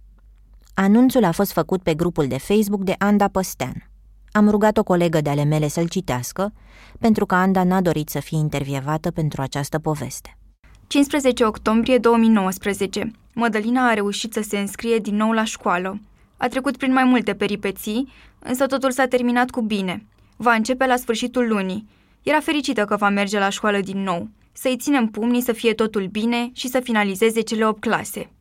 [0.74, 3.90] Anunțul a fost făcut pe grupul de Facebook de Anda Păstean.
[4.32, 6.52] Am rugat o colegă de ale mele să-l citească,
[6.98, 10.38] pentru că Anda n-a dorit să fie intervievată pentru această poveste.
[10.86, 13.10] 15 octombrie 2019.
[13.34, 16.00] Mădălina a reușit să se înscrie din nou la școală.
[16.36, 18.08] A trecut prin mai multe peripeții,
[18.38, 20.06] însă totul s-a terminat cu bine.
[20.36, 21.88] Va începe la sfârșitul lunii.
[22.22, 24.28] Era fericită că va merge la școală din nou.
[24.52, 28.32] Să-i ținem pumnii să fie totul bine și să finalizeze cele 8 clase.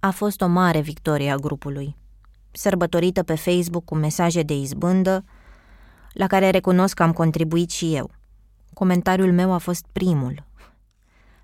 [0.00, 1.96] A fost o mare victorie a grupului.
[2.50, 5.24] Sărbătorită pe Facebook cu mesaje de izbândă,
[6.12, 8.10] la care recunosc că am contribuit și eu.
[8.72, 10.46] Comentariul meu a fost primul.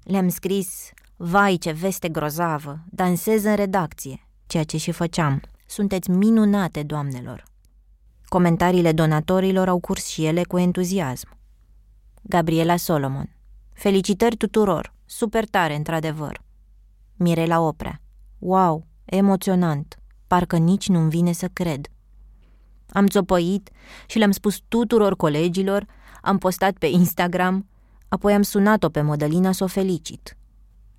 [0.02, 5.40] Le-am scris, vai ce veste grozavă, dansez în redacție, ceea ce și făceam.
[5.66, 7.44] Sunteți minunate, doamnelor.
[8.24, 11.28] Comentariile donatorilor au curs și ele cu entuziasm.
[12.22, 13.39] Gabriela Solomon.
[13.80, 14.94] Felicitări tuturor!
[15.04, 16.42] Super tare, într-adevăr!
[17.16, 18.00] Mirela Oprea.
[18.38, 19.98] Wow, emoționant!
[20.26, 21.86] Parcă nici nu-mi vine să cred.
[22.88, 23.70] Am țopăit
[24.06, 25.86] și le-am spus tuturor colegilor,
[26.22, 27.68] am postat pe Instagram,
[28.08, 30.36] apoi am sunat-o pe Mădălina să o felicit.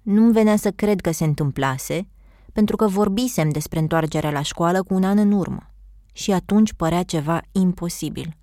[0.01, 2.07] Nu-mi venea să cred că se întâmplase,
[2.53, 5.71] pentru că vorbisem despre întoarcerea la școală cu un an în urmă
[6.13, 8.37] și atunci părea ceva imposibil.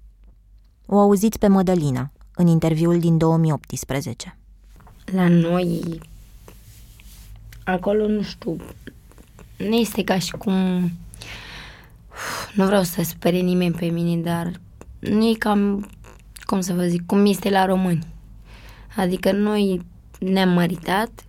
[0.86, 4.36] O auziți pe Mădălina în interviul din 2018.
[5.04, 6.00] La noi,
[7.64, 8.56] acolo, nu știu,
[9.56, 10.54] nu este ca și cum...
[12.54, 14.52] Nu vreau să spere nimeni pe mine, dar
[14.98, 15.90] nu e cam,
[16.40, 18.06] cum să vă zic, cum este la români.
[18.96, 19.80] Adică noi
[20.18, 21.24] ne-am măritat,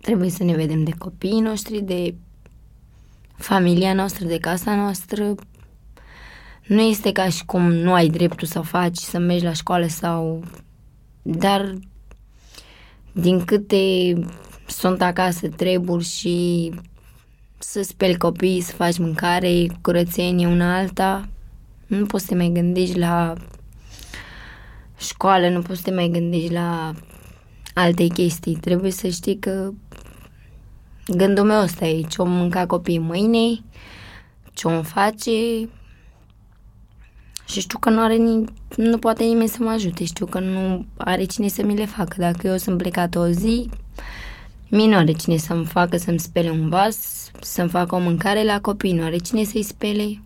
[0.00, 2.14] trebuie să ne vedem de copiii noștri, de
[3.36, 5.34] familia noastră, de casa noastră.
[6.72, 10.44] Nu este ca și cum nu ai dreptul să faci, să mergi la școală sau...
[11.22, 11.74] Dar
[13.12, 14.14] din câte
[14.66, 16.70] sunt acasă treburi și
[17.58, 21.28] să speli copiii, să faci mâncare, curățenie una alta,
[21.86, 23.34] nu poți să te mai gândești la
[24.98, 26.92] școală, nu poți să te mai gândești la
[27.74, 28.54] alte chestii.
[28.54, 29.72] Trebuie să știi că
[31.06, 33.62] Gândul meu ăsta e ce-o mânca copiii mâine,
[34.52, 35.30] ce-o face
[37.52, 38.44] și știu că nu are ni-
[38.76, 42.14] nu poate nimeni să mă ajute, știu că nu are cine să mi le facă.
[42.18, 43.68] Dacă eu sunt plecat o zi,
[44.70, 48.60] mie nu are cine să-mi facă să-mi spele un vas, să-mi facă o mâncare la
[48.60, 50.20] copii, nu are cine să-i spele.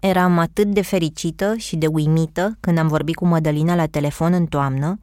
[0.00, 4.46] Eram atât de fericită și de uimită când am vorbit cu Mădălina la telefon în
[4.46, 4.98] toamnă,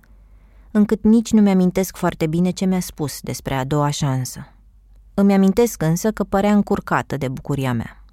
[0.72, 4.48] încât nici nu mi-amintesc foarte bine ce mi-a spus despre a doua șansă.
[5.14, 8.04] Îmi amintesc însă că părea încurcată de bucuria mea.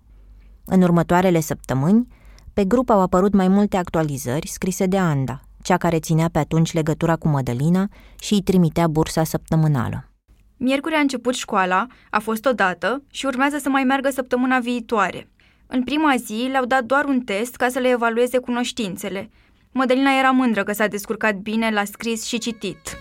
[0.64, 2.06] În următoarele săptămâni,
[2.54, 6.72] pe grup au apărut mai multe actualizări scrise de Anda, cea care ținea pe atunci
[6.72, 7.88] legătura cu Mădălina
[8.20, 10.06] și îi trimitea bursa săptămânală.
[10.56, 15.30] Miercuri a început școala, a fost o dată și urmează să mai meargă săptămâna viitoare.
[15.66, 19.30] În prima zi le-au dat doar un test ca să le evalueze cunoștințele.
[19.72, 22.96] Mădălina era mândră că s-a descurcat bine la scris și citit.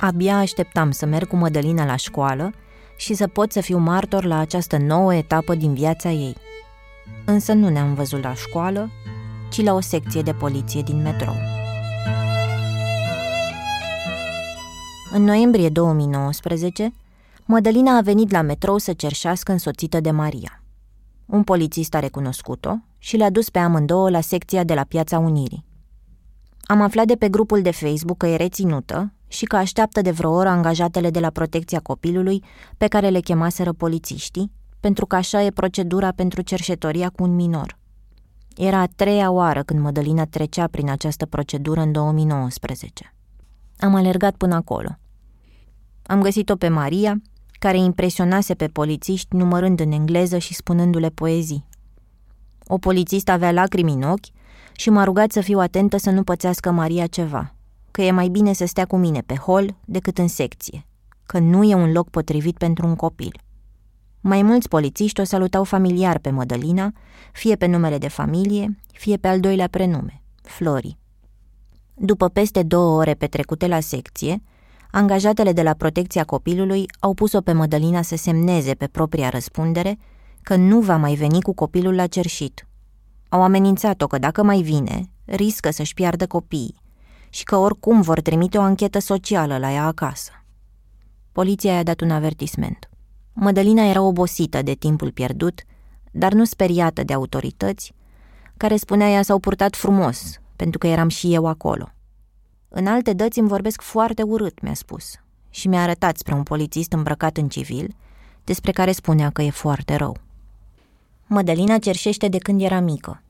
[0.00, 2.52] Abia așteptam să merg cu Mădălina la școală
[2.96, 6.36] și să pot să fiu martor la această nouă etapă din viața ei.
[7.24, 8.90] Însă nu ne-am văzut la școală,
[9.50, 11.34] ci la o secție de poliție din metrou.
[15.12, 16.92] În noiembrie 2019,
[17.50, 20.62] Mădălina a venit la metrou să cerșească însoțită de Maria.
[21.26, 25.64] Un polițist a recunoscut-o și le-a dus pe amândouă la secția de la Piața Unirii.
[26.62, 30.30] Am aflat de pe grupul de Facebook că e reținută și că așteaptă de vreo
[30.30, 32.44] oră angajatele de la protecția copilului
[32.76, 37.78] pe care le chemaseră polițiștii, pentru că așa e procedura pentru cerșetoria cu un minor.
[38.56, 43.14] Era a treia oară când Mădălina trecea prin această procedură în 2019.
[43.78, 44.98] Am alergat până acolo.
[46.02, 47.22] Am găsit-o pe Maria,
[47.58, 51.66] care impresionase pe polițiști numărând în engleză și spunându-le poezii.
[52.66, 54.26] O polițistă avea lacrimi în ochi
[54.72, 57.54] și m-a rugat să fiu atentă să nu pățească Maria ceva,
[57.90, 60.86] că e mai bine să stea cu mine pe hol decât în secție,
[61.26, 63.40] că nu e un loc potrivit pentru un copil.
[64.20, 66.92] Mai mulți polițiști o salutau familiar pe Mădălina,
[67.32, 70.98] fie pe numele de familie, fie pe al doilea prenume, Flori.
[71.94, 74.42] După peste două ore petrecute la secție,
[74.90, 79.98] angajatele de la protecția copilului au pus-o pe Mădălina să semneze pe propria răspundere
[80.42, 82.66] că nu va mai veni cu copilul la cerșit.
[83.28, 86.80] Au amenințat-o că dacă mai vine, riscă să-și piardă copiii
[87.28, 90.30] și că oricum vor trimite o anchetă socială la ea acasă.
[91.32, 92.88] Poliția i-a dat un avertisment.
[93.40, 95.62] Mădălina era obosită de timpul pierdut,
[96.10, 97.94] dar nu speriată de autorități,
[98.56, 101.92] care spunea ea s-au purtat frumos, pentru că eram și eu acolo.
[102.68, 105.14] În alte dăți îmi vorbesc foarte urât, mi-a spus,
[105.50, 107.94] și mi-a arătat spre un polițist îmbrăcat în civil,
[108.44, 110.16] despre care spunea că e foarte rău.
[111.26, 113.22] Mădălina cerșește de când era mică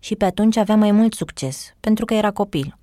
[0.00, 2.78] și pe atunci avea mai mult succes, pentru că era copil.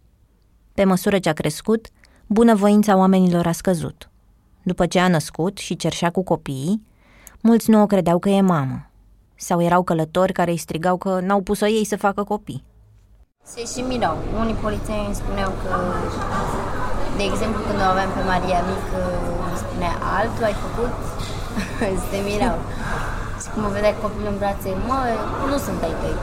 [0.74, 1.88] Pe măsură ce a crescut,
[2.28, 4.09] bunăvoința oamenilor a scăzut.
[4.71, 6.75] După ce a născut și cerșea cu copiii,
[7.47, 8.77] mulți nu o credeau că e mamă.
[9.47, 12.63] Sau erau călători care îi strigau că n-au pus-o ei să facă copii.
[13.51, 14.17] Se și mirau.
[14.41, 15.71] Unii polițieni îmi spuneau că,
[17.17, 18.99] de exemplu, când o aveam pe Maria mică,
[19.49, 20.93] îmi spunea altul ai făcut,
[22.10, 22.58] se mirau.
[23.41, 24.99] Și cum o vedea copilul în brațe, mă,
[25.49, 26.17] nu sunt ai tăi.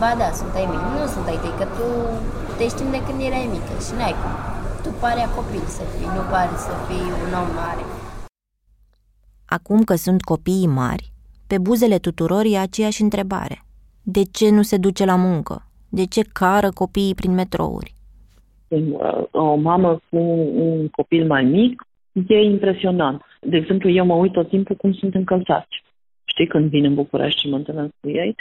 [0.00, 0.82] Ba da, sunt ai mei.
[0.94, 1.86] Nu sunt ai tăi, că tu
[2.58, 4.34] te știm de când erai mică și n-ai cum.
[4.84, 7.84] Tu pare a copil să fii, nu pare să fii un om mare.
[9.56, 11.04] Acum că sunt copiii mari,
[11.46, 13.56] pe buzele tuturor e aceeași întrebare.
[14.02, 15.54] De ce nu se duce la muncă?
[15.88, 17.92] De ce cară copiii prin metrouri?
[18.68, 20.18] Uh, o mamă cu
[20.66, 21.86] un copil mai mic
[22.26, 23.22] e impresionant.
[23.40, 25.82] De exemplu, eu mă uit tot timpul cum sunt încălțați.
[26.24, 28.34] Știi, când vin în București și mă întâlnesc cu ei,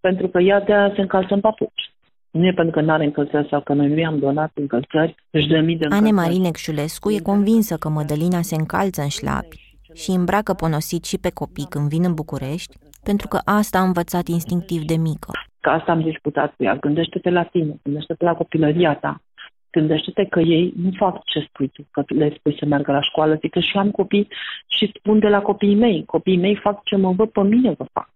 [0.00, 1.92] pentru că ea de se încalță în papuci.
[2.30, 5.48] Nu e pentru că nu are încălțări sau că noi nu i-am donat încălțări, își
[5.48, 6.10] dă mii de încălțări.
[6.10, 11.18] Ane Marinec Șulescu e convinsă că Mădălina se încalță în șlapi și îmbracă ponosit și
[11.18, 15.30] pe copii când vin în București, pentru că asta a învățat instinctiv de mică.
[15.60, 16.76] Că asta am discutat cu ea.
[16.76, 19.22] Gândește-te la tine, gândește-te la copilăria ta.
[19.70, 23.34] Gândește-te că ei nu fac ce spui tu, că le spui să meargă la școală.
[23.34, 24.28] Zic că și am copii
[24.66, 26.04] și spun de la copiii mei.
[26.04, 28.09] Copiii mei fac ce mă văd pe mine că fac.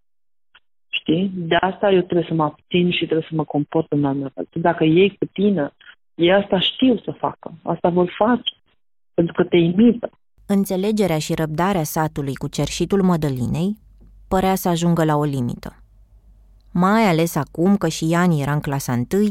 [0.98, 1.30] Știi?
[1.34, 4.48] De asta eu trebuie să mă abțin și trebuie să mă comport în alt fel.
[4.52, 5.72] Dacă ei cu tine,
[6.14, 7.52] ei asta știu să facă.
[7.62, 8.54] Asta vor face.
[9.14, 10.10] Pentru că te imită.
[10.46, 13.76] Înțelegerea și răbdarea satului cu cerșitul Mădălinei
[14.28, 15.76] părea să ajungă la o limită.
[16.72, 19.28] Mai ales acum că și Iani era în clasa 1,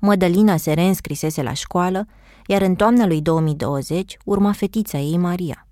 [0.00, 2.06] Mădălina se reînscrisese la școală,
[2.46, 5.66] iar în toamna lui 2020 urma fetița ei Maria.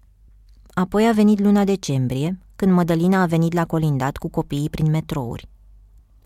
[0.75, 5.49] Apoi a venit luna decembrie, când Mădălina a venit la colindat cu copiii prin metrouri.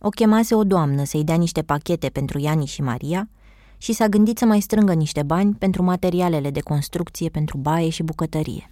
[0.00, 3.28] O chemase o doamnă să-i dea niște pachete pentru Iani și Maria
[3.76, 8.02] și s-a gândit să mai strângă niște bani pentru materialele de construcție pentru baie și
[8.02, 8.70] bucătărie.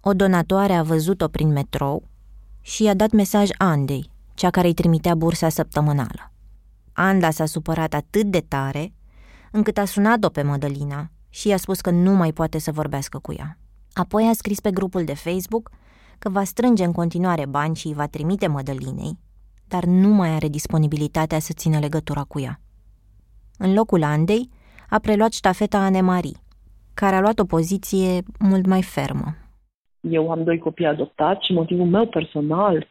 [0.00, 2.08] O donatoare a văzut-o prin metrou
[2.60, 6.32] și i-a dat mesaj Andei, cea care îi trimitea bursa săptămânală.
[6.92, 8.92] Anda s-a supărat atât de tare
[9.50, 13.32] încât a sunat-o pe Mădălina și i-a spus că nu mai poate să vorbească cu
[13.32, 13.58] ea.
[13.92, 15.70] Apoi a scris pe grupul de Facebook
[16.18, 19.18] că va strânge în continuare bani și îi va trimite Mădălinei,
[19.68, 22.60] dar nu mai are disponibilitatea să țină legătura cu ea.
[23.58, 24.48] În locul Andei
[24.88, 26.38] a preluat ștafeta Anemarie,
[26.94, 29.34] care a luat o poziție mult mai fermă.
[30.00, 32.86] Eu am doi copii adoptați și motivul meu personal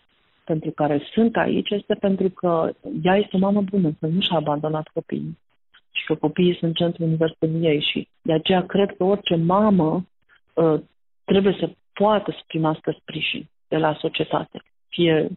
[0.46, 2.72] pentru care sunt aici este pentru că
[3.04, 5.38] ea este o mamă bună, că nu și-a abandonat copiii
[5.92, 10.06] și că copiii sunt centrul universului ei și de aceea cred că orice mamă
[10.54, 10.80] uh,
[11.24, 15.30] trebuie să poată să primească sprijin de la societate, fie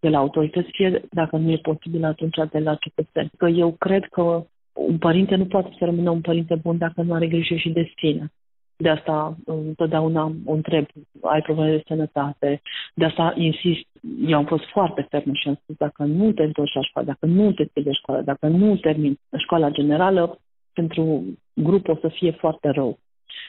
[0.00, 3.30] de la autorități, fie dacă nu e posibil atunci de la cetățeni.
[3.36, 7.14] Că eu cred că un părinte nu poate să rămână un părinte bun dacă nu
[7.14, 8.32] are grijă și de sine.
[8.76, 10.86] De asta întotdeauna o întreb,
[11.22, 12.62] ai probleme de sănătate,
[12.94, 13.86] de asta insist,
[14.26, 17.26] eu am fost foarte fermă și am spus, dacă nu te întorci la școală, dacă
[17.26, 20.38] nu te scrii de școală, dacă nu termin școala generală,
[20.72, 21.22] pentru
[21.54, 22.98] grup o să fie foarte rău.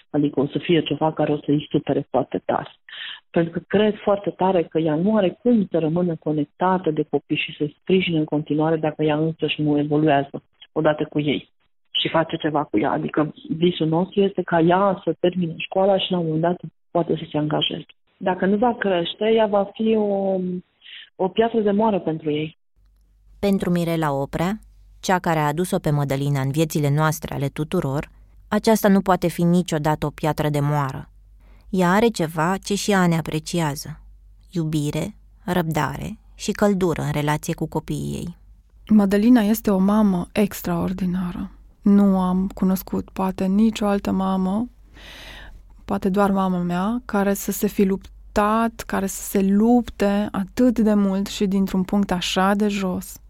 [0.09, 2.71] Adică o să fie ceva care o să-i supere foarte tare.
[3.29, 7.37] Pentru că cred foarte tare că ea nu are cum să rămână conectată de copii
[7.37, 11.49] și să sprijine în continuare dacă ea însăși nu evoluează odată cu ei.
[12.01, 12.91] și face ceva cu ea.
[12.91, 16.59] Adică visul nostru este ca ea să termine școala și la un moment dat
[16.91, 17.85] poate să se angajeze.
[18.17, 20.39] Dacă nu va crește, ea va fi o,
[21.15, 22.57] o piatră de moară pentru ei.
[23.39, 24.51] Pentru Mirela Oprea,
[24.99, 28.09] cea care a adus-o pe Mădălina în viețile noastre ale tuturor,
[28.53, 31.09] aceasta nu poate fi niciodată o piatră de moară.
[31.69, 33.99] Ea are ceva ce și ea ne apreciază.
[34.49, 38.37] Iubire, răbdare și căldură în relație cu copiii ei.
[38.89, 41.51] Madalina este o mamă extraordinară.
[41.81, 44.69] Nu am cunoscut poate nicio altă mamă,
[45.85, 50.93] poate doar mama mea, care să se fi luptat, care să se lupte atât de
[50.93, 53.20] mult și dintr-un punct așa de jos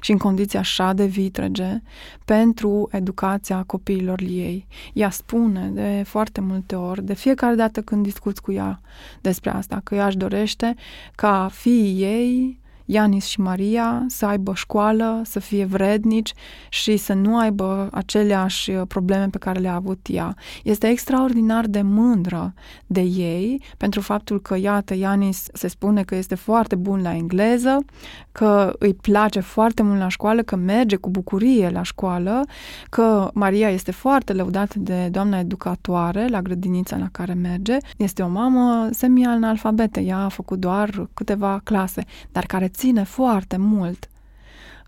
[0.00, 1.82] și în condiții așa de vitrege
[2.24, 4.66] pentru educația copiilor ei.
[4.92, 8.80] Ea spune de foarte multe ori, de fiecare dată când discuți cu ea
[9.20, 10.74] despre asta, că ea își dorește
[11.14, 12.58] ca fiii ei
[12.90, 16.32] Ianis și Maria să aibă școală, să fie vrednici
[16.68, 20.34] și să nu aibă aceleași uh, probleme pe care le-a avut ea.
[20.62, 22.54] Este extraordinar de mândră
[22.86, 27.84] de ei pentru faptul că, iată, Ianis se spune că este foarte bun la engleză,
[28.32, 32.44] că îi place foarte mult la școală, că merge cu bucurie la școală,
[32.88, 37.76] că Maria este foarte lăudată de doamna educatoare la grădinița la care merge.
[37.96, 44.08] Este o mamă semi-analfabetă, ea a făcut doar câteva clase, dar care ține foarte mult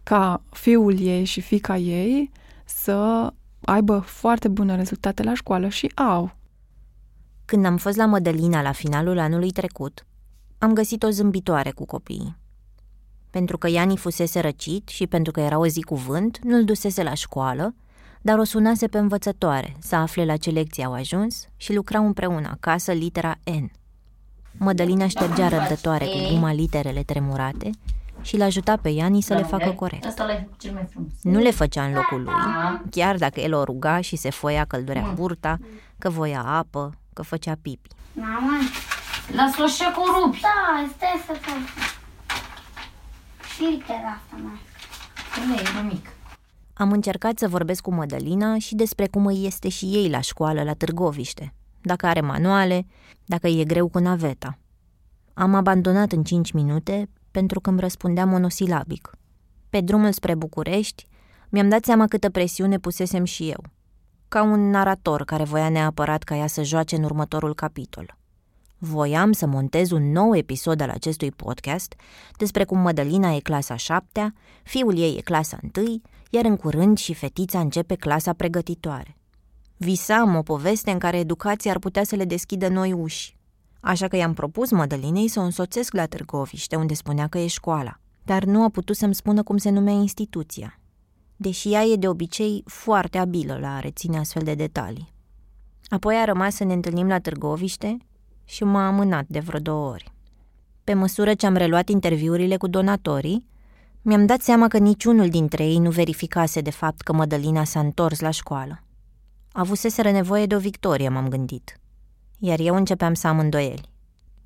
[0.03, 2.31] ca fiul ei și fica ei
[2.65, 6.37] să aibă foarte bune rezultate la școală și au.
[7.45, 10.07] Când am fost la Mădălina la finalul anului trecut,
[10.59, 12.37] am găsit o zâmbitoare cu copiii.
[13.31, 17.03] Pentru că Iani fusese răcit și pentru că era o zi cu vânt, nu-l dusese
[17.03, 17.75] la școală,
[18.21, 22.49] dar o sunase pe învățătoare să afle la ce lecții au ajuns și lucrau împreună
[22.49, 23.80] acasă litera N.
[24.59, 27.71] Mădălina ștergea răbdătoare cu guma literele tremurate
[28.23, 30.15] și l ajuta pe Iani să le facă corect.
[31.23, 32.33] Nu le făcea în locul lui,
[32.91, 35.59] chiar dacă el o ruga și se foia căldurea burta,
[35.99, 37.89] că voia apă, că făcea pipi.
[38.13, 38.59] Mama,
[39.35, 40.41] las-o și cu rupi.
[40.41, 41.87] Da, stai să fac.
[43.55, 44.61] Și litera asta, mai.
[45.47, 46.07] Nu e nimic.
[46.73, 50.63] Am încercat să vorbesc cu Mădălina și despre cum îi este și ei la școală
[50.63, 52.87] la Târgoviște, dacă are manuale,
[53.31, 54.59] dacă e greu cu naveta.
[55.35, 59.11] Am abandonat în cinci minute pentru că îmi răspundea monosilabic.
[59.69, 61.07] Pe drumul spre București,
[61.49, 63.65] mi-am dat seama câtă presiune pusesem și eu,
[64.29, 68.17] ca un narator care voia neapărat ca ea să joace în următorul capitol.
[68.79, 71.95] Voiam să montez un nou episod al acestui podcast
[72.37, 77.15] despre cum Mădălina e clasa șaptea, fiul ei e clasa întâi, iar în curând și
[77.15, 79.20] fetița începe clasa pregătitoare.
[79.83, 83.37] Visam o poveste în care educația ar putea să le deschidă noi uși.
[83.81, 88.01] Așa că i-am propus Mădălinei să o însoțesc la Târgoviște, unde spunea că e școala.
[88.23, 90.81] Dar nu a putut să-mi spună cum se numea instituția.
[91.37, 95.13] Deși ea e de obicei foarte abilă la a reține astfel de detalii.
[95.89, 97.97] Apoi a rămas să ne întâlnim la Târgoviște
[98.45, 100.13] și m-a amânat de vreo două ori.
[100.85, 103.47] Pe măsură ce am reluat interviurile cu donatorii,
[104.03, 108.21] mi-am dat seama că niciunul dintre ei nu verificase de fapt că Mădălina s-a întors
[108.21, 108.85] la școală.
[109.53, 111.77] Avuseseră nevoie de o victorie, m-am gândit.
[112.41, 113.89] Iar eu începeam să am îndoieli.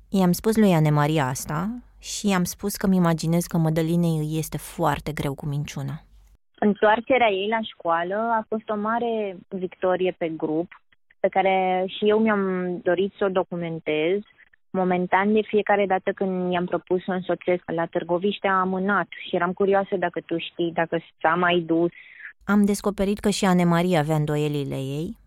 [0.09, 1.69] I-am spus lui Ane Maria asta
[2.01, 5.93] și i-am spus că mi imaginez că Mădălinei îi este foarte greu cu minciuna.
[6.59, 10.81] Întoarcerea ei la școală a fost o mare victorie pe grup,
[11.19, 14.19] pe care și eu mi-am dorit să o documentez.
[14.69, 19.35] Momentan, de fiecare dată când i-am propus să o însoțesc la Târgoviște, a amânat și
[19.35, 21.91] eram curioasă dacă tu știi, dacă s-a mai dus
[22.45, 25.17] am descoperit că și Anemaria avea îndoielile ei,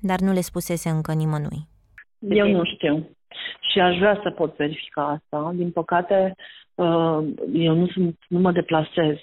[0.00, 1.68] dar nu le spusese încă nimănui.
[2.18, 3.08] Eu nu știu
[3.72, 5.52] și aș vrea să pot verifica asta.
[5.54, 6.34] Din păcate,
[6.74, 7.18] uh,
[7.52, 9.16] eu nu, sunt, nu mă deplasez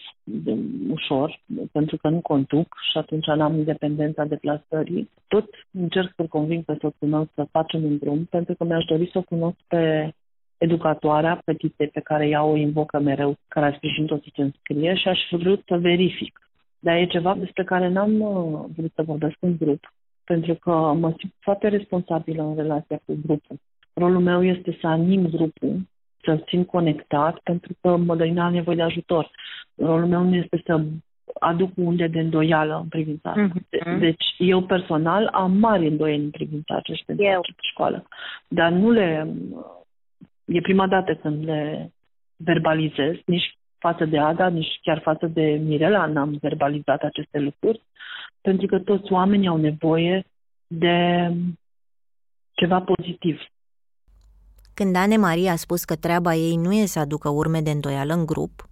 [0.89, 1.39] ușor,
[1.71, 5.09] pentru că nu conduc și atunci n-am independența deplasării.
[5.27, 9.09] Tot încerc să-l conving pe soțul meu să facem un drum, pentru că mi-aș dori
[9.11, 10.13] să o cunosc pe
[10.57, 15.19] educatoarea petitei pe care ea o invocă mereu, care a sprijinit-o să înscrie și aș
[15.31, 16.48] vrut să verific
[16.79, 21.13] dar e ceva despre care n-am uh, vrut să vorbesc în grup, pentru că mă
[21.17, 23.59] simt foarte responsabilă în relația cu grupul.
[23.93, 25.79] Rolul meu este să anim grupul,
[26.23, 29.31] să-l țin conectat, pentru că Mădălina are nevoie de ajutor.
[29.75, 30.81] Rolul meu nu este să
[31.39, 33.49] aduc unde de îndoială în privința asta.
[33.49, 33.99] Mm-hmm.
[33.99, 37.15] Deci eu personal am mari îndoieli în privința acestei
[37.71, 38.07] școală.
[38.47, 39.33] Dar nu le...
[40.45, 41.91] E prima dată când le
[42.35, 47.83] verbalizez, nici față de Ada, nici chiar față de Mirela n-am verbalizat aceste lucruri,
[48.41, 50.25] pentru că toți oamenii au nevoie
[50.67, 51.29] de
[52.51, 53.39] ceva pozitiv.
[54.73, 58.13] Când Ane Maria a spus că treaba ei nu e să aducă urme de îndoială
[58.13, 58.69] în grup,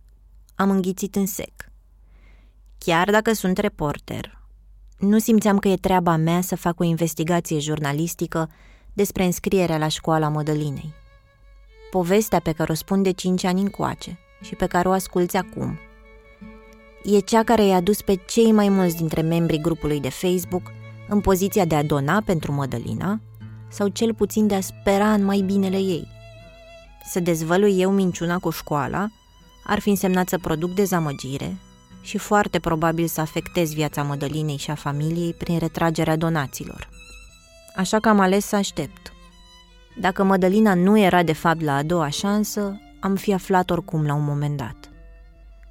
[0.55, 1.53] am înghițit în sec.
[2.77, 4.35] Chiar dacă sunt reporter,
[4.99, 8.49] Nu simțeam că e treaba mea să fac o investigație jurnalistică
[8.93, 10.93] despre înscrierea la școala Mădălinei.
[11.91, 15.79] Povestea pe care o spun de cinci ani încoace și pe care o asculți acum
[17.15, 20.71] e cea care i-a dus pe cei mai mulți dintre membrii grupului de Facebook
[21.07, 23.19] în poziția de a dona pentru Mădălina
[23.69, 26.07] sau cel puțin de a spera în mai binele ei.
[27.05, 29.07] Să dezvălui eu minciuna cu școala
[29.63, 31.57] ar fi însemnat să produc dezamăgire
[32.01, 36.89] și foarte probabil să afectez viața Mădălinei și a familiei prin retragerea donațiilor.
[37.75, 39.13] Așa că am ales să aștept.
[39.99, 44.13] Dacă Mădălina nu era de fapt la a doua șansă, am fi aflat oricum la
[44.13, 44.89] un moment dat.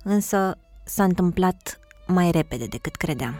[0.02, 3.34] Însă s-a întâmplat mai repede decât credeam.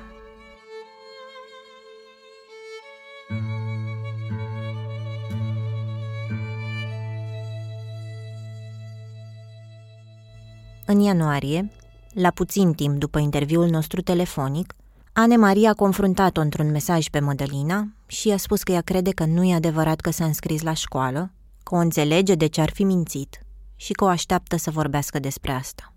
[10.86, 11.70] În ianuarie,
[12.12, 14.74] la puțin timp după interviul nostru telefonic,
[15.12, 19.24] Ane Maria a confruntat-o într-un mesaj pe Mădălina și i-a spus că ea crede că
[19.24, 21.32] nu e adevărat că s-a înscris la școală,
[21.62, 23.45] că o înțelege de ce ar fi mințit
[23.76, 25.92] și că o așteaptă să vorbească despre asta.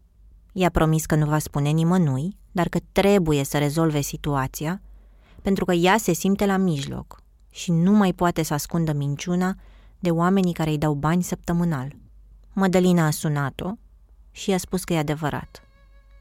[0.51, 4.82] I-a promis că nu va spune nimănui, dar că trebuie să rezolve situația,
[5.41, 9.55] pentru că ea se simte la mijloc și nu mai poate să ascundă minciuna
[9.99, 11.95] de oamenii care îi dau bani săptămânal.
[12.53, 13.71] Mădălina a sunat-o
[14.32, 15.63] și i-a spus că e adevărat.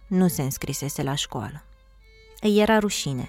[0.08, 1.64] Nu se înscrisese la școală.
[2.40, 3.28] Îi era rușine.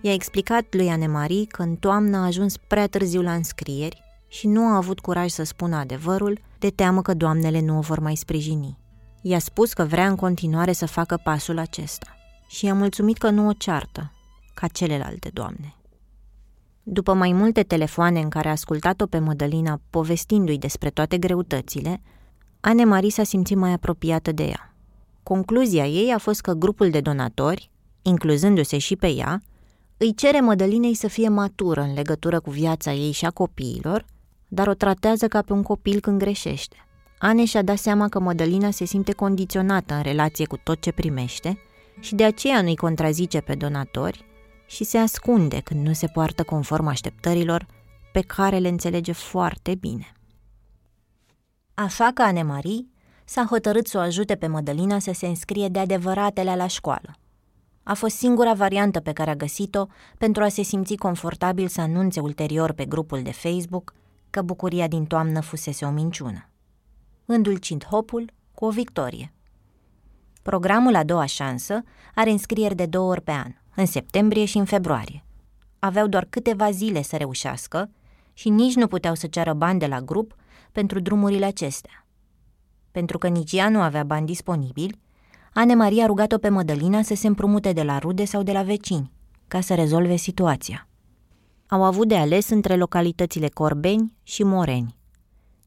[0.00, 4.66] I-a explicat lui Anemarie că în toamnă a ajuns prea târziu la înscrieri și nu
[4.66, 8.78] a avut curaj să spună adevărul, de teamă că doamnele nu o vor mai sprijini.
[9.22, 12.06] I-a spus că vrea în continuare să facă pasul acesta
[12.48, 14.12] și i-a mulțumit că nu o ceartă,
[14.54, 15.76] ca celelalte doamne.
[16.82, 22.02] După mai multe telefoane în care a ascultat-o pe Mădălina povestindu-i despre toate greutățile,
[22.60, 24.74] Anne Marie s-a simțit mai apropiată de ea.
[25.22, 27.70] Concluzia ei a fost că grupul de donatori,
[28.02, 29.42] incluzându-se și pe ea,
[29.96, 34.04] îi cere Mădălinei să fie matură în legătură cu viața ei și a copiilor,
[34.54, 36.76] dar o tratează ca pe un copil când greșește.
[37.18, 41.58] Ane și-a dat seama că Mădălina se simte condiționată în relație cu tot ce primește
[42.00, 44.24] și de aceea nu-i contrazice pe donatori
[44.66, 47.66] și se ascunde când nu se poartă conform așteptărilor
[48.12, 50.12] pe care le înțelege foarte bine.
[51.74, 52.86] Așa că Anemarie
[53.24, 57.16] s-a hotărât să o ajute pe Mădălina să se înscrie de adevăratele la școală.
[57.82, 59.86] A fost singura variantă pe care a găsit-o
[60.18, 63.94] pentru a se simți confortabil să anunțe ulterior pe grupul de Facebook
[64.34, 66.48] că bucuria din toamnă fusese o minciună.
[67.24, 69.32] Îndulcind hopul cu o victorie.
[70.42, 71.82] Programul a doua șansă
[72.14, 75.24] are înscrieri de două ori pe an, în septembrie și în februarie.
[75.78, 77.90] Aveau doar câteva zile să reușească
[78.32, 80.34] și nici nu puteau să ceară bani de la grup
[80.72, 82.06] pentru drumurile acestea.
[82.90, 85.00] Pentru că nici ea nu avea bani disponibili,
[85.52, 88.62] Ane Maria a rugat-o pe Mădălina să se împrumute de la rude sau de la
[88.62, 89.12] vecini,
[89.48, 90.88] ca să rezolve situația.
[91.74, 94.96] Au avut de ales între localitățile Corbeni și Moreni.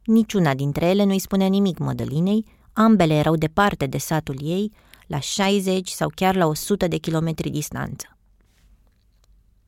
[0.06, 4.72] Niciuna dintre ele nu-i spunea nimic Mădălinei, ambele erau departe de satul ei,
[5.08, 8.18] la 60 sau chiar la 100 de kilometri distanță.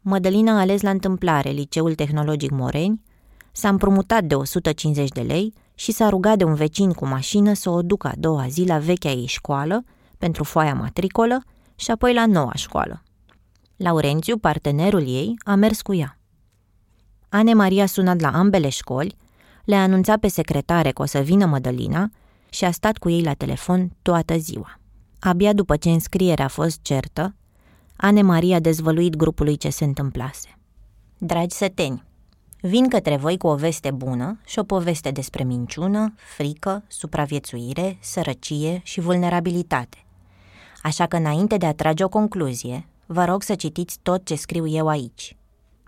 [0.01, 3.01] Mădălina a ales la întâmplare Liceul Tehnologic Moreni,
[3.51, 7.69] s-a împrumutat de 150 de lei și s-a rugat de un vecin cu mașină să
[7.69, 9.83] o ducă a doua zi la vechea ei școală,
[10.17, 11.43] pentru foaia matricolă
[11.75, 13.03] și apoi la noua școală.
[13.75, 16.18] Laurențiu, partenerul ei, a mers cu ea.
[17.29, 19.15] Ane Maria a sunat la ambele școli,
[19.63, 22.09] le-a anunțat pe secretare că o să vină Mădălina
[22.49, 24.79] și a stat cu ei la telefon toată ziua.
[25.19, 27.35] Abia după ce înscrierea a fost certă,
[27.95, 30.57] Ane Maria a dezvăluit grupului ce se întâmplase.
[31.17, 32.03] Dragi săteni,
[32.61, 38.81] vin către voi cu o veste bună și o poveste despre minciună, frică, supraviețuire, sărăcie
[38.83, 40.05] și vulnerabilitate.
[40.83, 44.67] Așa că înainte de a trage o concluzie, vă rog să citiți tot ce scriu
[44.67, 45.37] eu aici.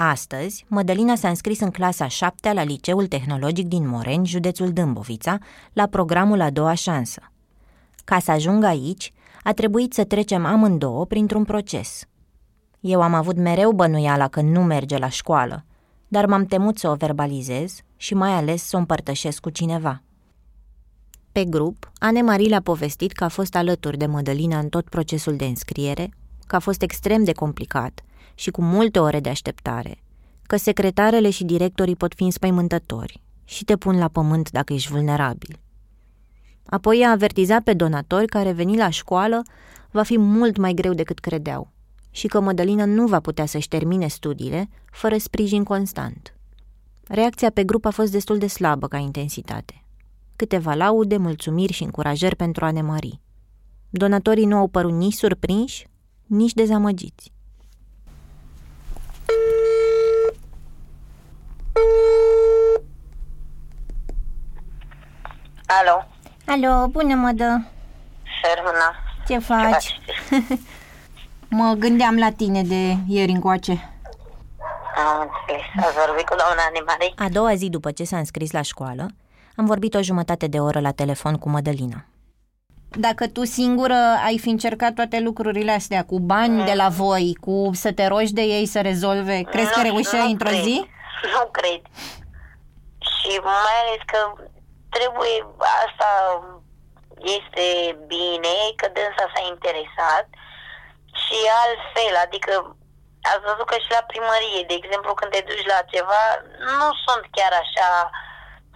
[0.03, 5.37] Astăzi, Mădălina s-a înscris în clasa 7 la Liceul Tehnologic din Moreni, județul Dâmbovița,
[5.73, 7.31] la programul a doua șansă.
[8.03, 12.03] Ca să ajung aici, a trebuit să trecem amândouă printr-un proces.
[12.79, 15.65] Eu am avut mereu bănuiala că nu merge la școală,
[16.07, 20.01] dar m-am temut să o verbalizez și mai ales să o împărtășesc cu cineva.
[21.31, 25.35] Pe grup, Ane Marie le-a povestit că a fost alături de Mădălina în tot procesul
[25.35, 26.09] de înscriere,
[26.47, 28.03] că a fost extrem de complicat
[28.41, 30.03] și cu multe ore de așteptare,
[30.43, 35.59] că secretarele și directorii pot fi înspăimântători și te pun la pământ dacă ești vulnerabil.
[36.65, 39.41] Apoi i-a avertizat pe donatori care veni la școală
[39.91, 41.71] va fi mult mai greu decât credeau
[42.11, 46.35] și că Mădălina nu va putea să-și termine studiile fără sprijin constant.
[47.07, 49.83] Reacția pe grup a fost destul de slabă ca intensitate.
[50.35, 53.19] Câteva laude, mulțumiri și încurajări pentru a ne mări.
[53.89, 55.87] Donatorii nu au părut nici surprinși,
[56.25, 57.31] nici dezamăgiți.
[65.65, 66.05] Alo.
[66.45, 67.65] Alo, bună, mădă.
[68.43, 68.95] Servuna.
[69.27, 69.99] Ce faci?
[70.27, 70.59] Ce faci?
[71.59, 73.71] mă gândeam la tine de ieri încoace.
[74.95, 75.85] Am înțeles.
[75.87, 77.13] Ați vorbit cu doamna Animarii?
[77.15, 79.05] A doua zi după ce s-a înscris la școală,
[79.55, 82.05] am vorbit o jumătate de oră la telefon cu Mădălina.
[82.99, 87.69] Dacă tu singură ai fi încercat toate lucrurile astea, cu bani de la voi, cu
[87.73, 90.61] să te rogi de ei să rezolve, crezi Nu că știu, reușeai nu într-o cred.
[90.61, 90.77] zi?
[91.35, 91.81] Nu cred.
[93.13, 94.19] Și mai ales că
[94.95, 95.37] trebuie,
[95.85, 96.09] asta
[97.37, 97.65] este
[98.13, 100.25] bine, că dânsa s-a interesat
[101.23, 102.53] și altfel, adică
[103.31, 106.23] ați văzut că și la primărie, de exemplu, când te duci la ceva,
[106.79, 107.89] nu sunt chiar așa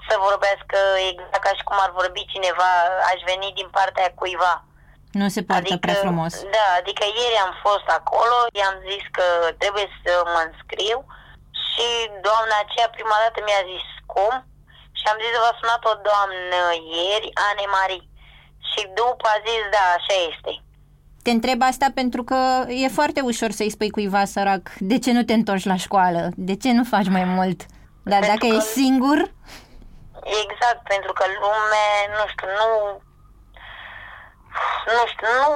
[0.08, 0.78] să vorbească
[1.10, 2.72] exact ca și cum ar vorbi cineva,
[3.12, 4.54] aș veni din partea cuiva.
[5.20, 6.34] Nu se poartă Adică- prea frumos.
[6.58, 9.26] Da, adică ieri am fost acolo, i-am zis că
[9.62, 10.98] trebuie să mă înscriu
[11.68, 11.88] și
[12.28, 14.34] doamna aceea prima dată mi-a zis cum
[15.00, 16.60] și am zis că v-a sunat o doamnă
[17.00, 18.06] ieri, Ane Marie.
[18.70, 20.52] Și după a zis, da, așa este.
[21.26, 22.40] Te întreb asta pentru că
[22.84, 26.56] e foarte ușor să-i spui cuiva sărac de ce nu te întorci la școală, de
[26.56, 27.60] ce nu faci mai mult.
[28.12, 29.18] Dar Pentru dacă că- ești singur,
[30.26, 32.70] Exact, pentru că lumea, nu știu, nu...
[34.96, 35.52] Nu știu, nu,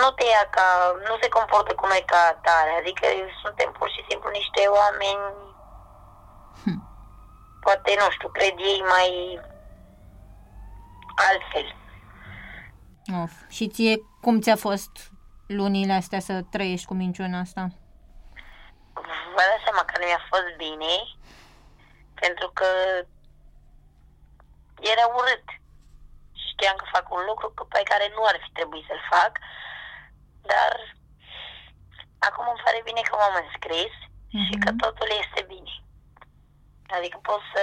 [0.00, 0.66] nu te ia ca,
[1.08, 3.06] nu se comportă cu noi ca atare, adică
[3.42, 5.24] suntem pur și simplu niște oameni,
[7.60, 9.40] poate, nu știu, cred ei mai
[11.28, 11.66] altfel.
[13.22, 13.32] of.
[13.48, 14.90] și ție cum ți-a fost
[15.46, 17.68] lunile astea să trăiești cu minciuna asta?
[19.34, 20.94] Vă dați seama că nu mi-a fost bine,
[22.14, 22.66] pentru că
[24.92, 25.46] era urât.
[26.48, 29.32] Știam că fac un lucru pe care nu ar fi trebuit să-l fac,
[30.52, 30.72] dar
[32.28, 33.94] acum îmi pare bine că m-am înscris
[34.46, 35.74] și că totul este bine.
[36.96, 37.62] Adică pot să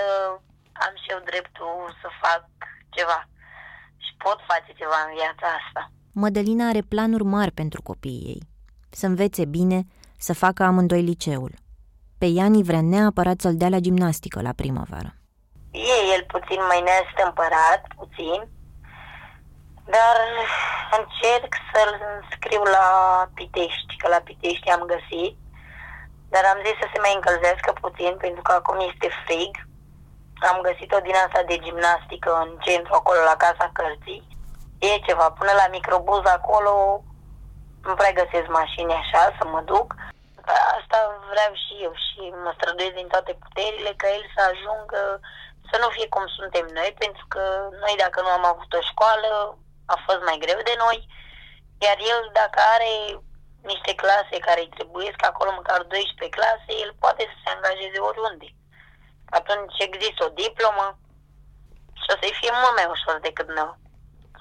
[0.85, 2.43] am și eu dreptul să fac
[2.95, 3.19] ceva
[4.05, 5.81] și pot face ceva în viața asta.
[6.21, 8.41] Mădălina are planuri mari pentru copiii ei.
[8.89, 9.79] Să învețe bine,
[10.17, 11.53] să facă amândoi liceul.
[12.17, 15.22] Pe Iani vrea neapărat să-l dea la gimnastică la primăvară.
[15.73, 18.39] E el puțin mai neastâmpărat, puțin,
[19.95, 20.15] dar
[20.97, 22.87] încerc să-l înscriu la
[23.33, 25.35] Pitești, că la Pitești am găsit,
[26.33, 29.53] dar am zis să se mai încălzească puțin, pentru că acum este frig.
[30.51, 34.27] Am găsit o din asta de gimnastică în centru, acolo la Casa Cărții.
[34.79, 37.03] E ceva, până la microbuz acolo
[37.87, 39.87] nu prea găsesc mașini așa să mă duc.
[40.77, 40.97] Asta
[41.31, 45.19] vreau și eu și mă străduiesc din toate puterile ca el să ajungă
[45.73, 47.43] să nu fie cum suntem noi, pentru că
[47.83, 49.29] noi dacă nu am avut o școală,
[49.93, 50.97] a fost mai greu de noi,
[51.85, 52.93] iar el dacă are
[53.71, 58.49] niște clase care îi trebuie, acolo măcar 12 clase, el poate să se angajeze oriunde.
[59.37, 60.87] Atunci există o diplomă
[62.01, 63.73] și o să-i fie mult mai ușor decât noi.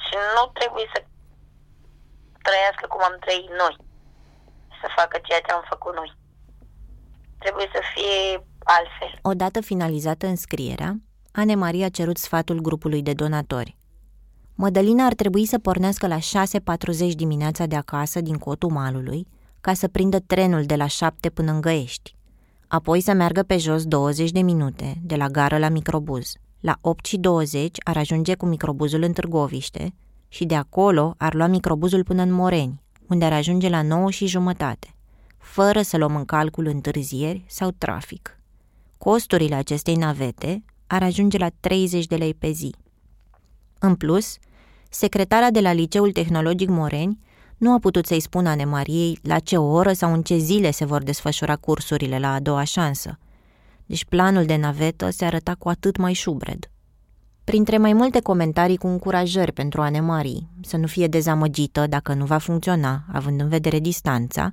[0.05, 0.99] Și nu trebuie să
[2.47, 3.74] trăiască cum am trăit noi,
[4.80, 6.11] să facă ceea ce am făcut noi.
[7.43, 8.16] Trebuie să fie
[8.76, 9.12] altfel.
[9.33, 10.91] Odată finalizată înscrierea,
[11.35, 13.76] Ane Maria a cerut sfatul grupului de donatori.
[14.55, 19.26] Mădălina ar trebui să pornească la 6.40 dimineața de acasă din cotul malului,
[19.61, 22.16] ca să prindă trenul de la 7 până în Găiești.
[22.68, 26.33] Apoi să meargă pe jos 20 de minute, de la gară la microbuz.
[26.61, 29.95] La 8 și 20 ar ajunge cu microbuzul în Târgoviște
[30.28, 34.26] și de acolo ar lua microbuzul până în Moreni, unde ar ajunge la 9 și
[34.26, 34.95] jumătate,
[35.39, 38.41] fără să luăm în calcul întârzieri sau trafic.
[38.99, 42.74] Costurile acestei navete ar ajunge la 30 de lei pe zi.
[43.78, 44.36] În plus,
[44.88, 47.18] secretara de la Liceul Tehnologic Moreni
[47.57, 50.84] nu a putut să-i spună Ane Mariei la ce oră sau în ce zile se
[50.84, 53.18] vor desfășura cursurile la a doua șansă.
[53.86, 56.70] Deci planul de navetă se arăta cu atât mai șubred.
[57.45, 62.24] Printre mai multe comentarii cu încurajări pentru Ane Marie să nu fie dezamăgită dacă nu
[62.24, 64.53] va funcționa, având în vedere distanța,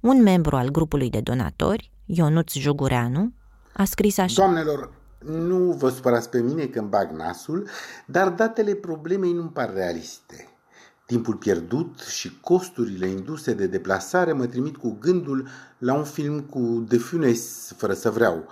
[0.00, 3.32] un membru al grupului de donatori, Ionuț Jugureanu,
[3.72, 4.42] a scris așa.
[4.42, 7.68] Doamnelor, nu vă supărați pe mine că îmi bag nasul,
[8.06, 10.48] dar datele problemei nu-mi par realiste.
[11.06, 15.48] Timpul pierdut și costurile induse de deplasare mă trimit cu gândul
[15.78, 16.58] la un film cu
[16.88, 18.48] De Funes, fără să vreau.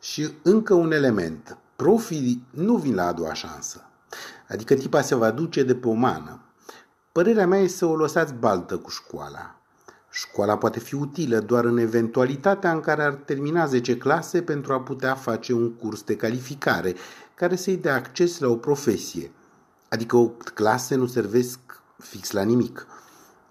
[0.00, 1.58] Și încă un element.
[1.76, 3.84] Profii nu vin la a doua șansă.
[4.48, 6.40] Adică tipa se va duce de pe o mană.
[7.12, 9.59] Părerea mea este să o lăsați baltă cu școala.
[10.10, 14.80] Școala poate fi utilă doar în eventualitatea în care ar termina 10 clase pentru a
[14.80, 16.94] putea face un curs de calificare
[17.34, 19.30] care să-i dea acces la o profesie.
[19.88, 21.58] Adică 8 clase nu servesc
[21.98, 22.86] fix la nimic.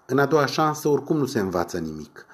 [0.06, 2.26] În a doua șansă oricum nu se învață nimic.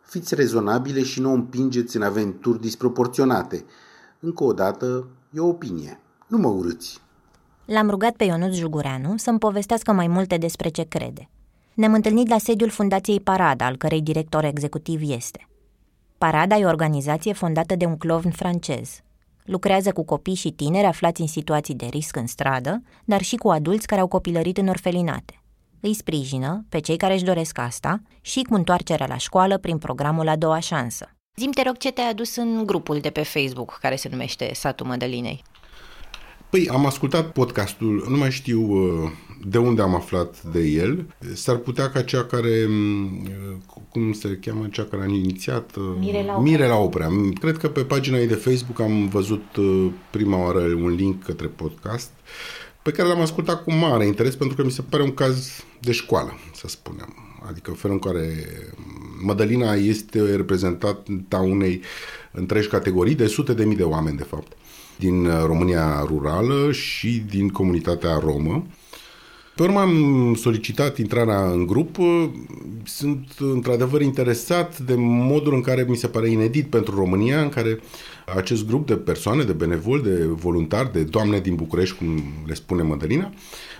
[0.00, 3.64] Fiți rezonabile și nu o împingeți în aventuri disproporționate.
[4.20, 6.00] Încă o dată, e o opinie.
[6.26, 7.00] Nu mă urâți.
[7.64, 11.28] L-am rugat pe Ionuț Jugureanu să-mi povestească mai multe despre ce crede.
[11.74, 15.48] Ne-am întâlnit la sediul Fundației Parada, al cărei director executiv este.
[16.18, 19.00] Parada e o organizație fondată de un clovn francez.
[19.44, 23.48] Lucrează cu copii și tineri aflați în situații de risc în stradă, dar și cu
[23.48, 25.42] adulți care au copilărit în orfelinate.
[25.80, 30.28] Îi sprijină pe cei care își doresc asta și cu întoarcerea la școală prin programul
[30.28, 31.08] A doua șansă.
[31.36, 34.86] Zim te rog ce te-ai adus în grupul de pe Facebook care se numește Satul
[34.86, 35.42] Mădălinei.
[36.54, 39.10] Păi, am ascultat podcastul, nu mai știu uh,
[39.46, 41.06] de unde am aflat de el.
[41.32, 43.56] S-ar putea ca cea care, uh,
[43.88, 45.76] cum se cheamă, cea care a inițiat...
[45.76, 46.50] Uh, Mirela Oprea.
[46.50, 47.08] Mirela Oprea.
[47.40, 49.44] Cred că pe pagina ei de Facebook am văzut
[50.10, 52.10] prima oară un link către podcast
[52.82, 55.92] pe care l-am ascultat cu mare interes pentru că mi se pare un caz de
[55.92, 57.14] școală, să spunem.
[57.48, 58.46] Adică felul în care
[59.22, 61.80] Mădălina este reprezentată unei
[62.32, 64.56] întregi categorii de sute de mii de oameni, de fapt
[64.98, 68.66] din uh, România rurală și din comunitatea romă.
[69.54, 71.96] Pe urmă am solicitat intrarea în grup.
[72.84, 77.80] Sunt într-adevăr interesat de modul în care mi se pare inedit pentru România, în care
[78.36, 82.82] acest grup de persoane, de benevoli, de voluntari, de doamne din București, cum le spune
[82.82, 83.32] Mădălina,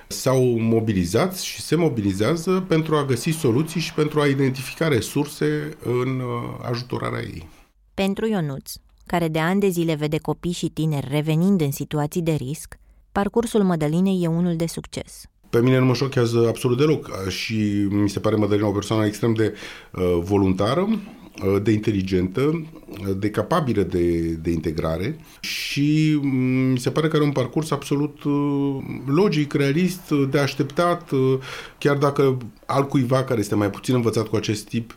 [0.06, 6.20] s-au mobilizat și se mobilizează pentru a găsi soluții și pentru a identifica resurse în
[6.20, 7.48] uh, ajutorarea ei.
[7.94, 8.72] Pentru Ionuț,
[9.06, 12.78] care de ani de zile vede copii și tineri revenind în situații de risc,
[13.12, 15.22] parcursul Mădălinei e unul de succes.
[15.50, 19.34] Pe mine nu mă șochează absolut deloc și mi se pare Mădălina o persoană extrem
[19.34, 19.54] de
[19.92, 26.90] uh, voluntară, uh, de inteligentă, uh, de capabilă de, de integrare și mm, mi se
[26.90, 28.76] pare că are un parcurs absolut uh,
[29.06, 31.38] logic, realist, de așteptat, uh,
[31.78, 32.36] chiar dacă
[32.66, 34.96] altcuiva care este mai puțin învățat cu acest tip uh,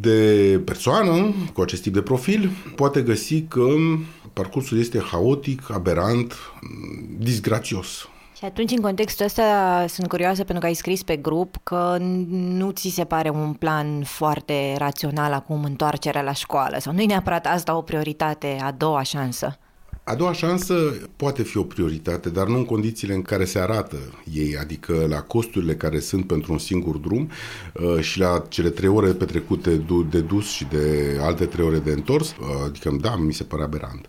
[0.00, 3.66] de persoană cu acest tip de profil poate găsi că
[4.32, 6.34] parcursul este haotic, aberant,
[7.18, 8.08] disgrațios.
[8.36, 11.96] Și atunci, în contextul ăsta, sunt curioasă pentru că ai scris pe grup că
[12.28, 17.06] nu ți se pare un plan foarte rațional acum întoarcerea la școală sau nu e
[17.06, 19.58] neapărat asta o prioritate, a doua șansă?
[20.08, 20.74] A doua șansă
[21.16, 23.96] poate fi o prioritate, dar nu în condițiile în care se arată
[24.32, 27.30] ei, adică la costurile care sunt pentru un singur drum
[27.72, 29.70] uh, și la cele trei ore petrecute
[30.10, 33.62] de dus și de alte trei ore de întors, uh, adică da, mi se pare
[33.62, 34.06] aberant.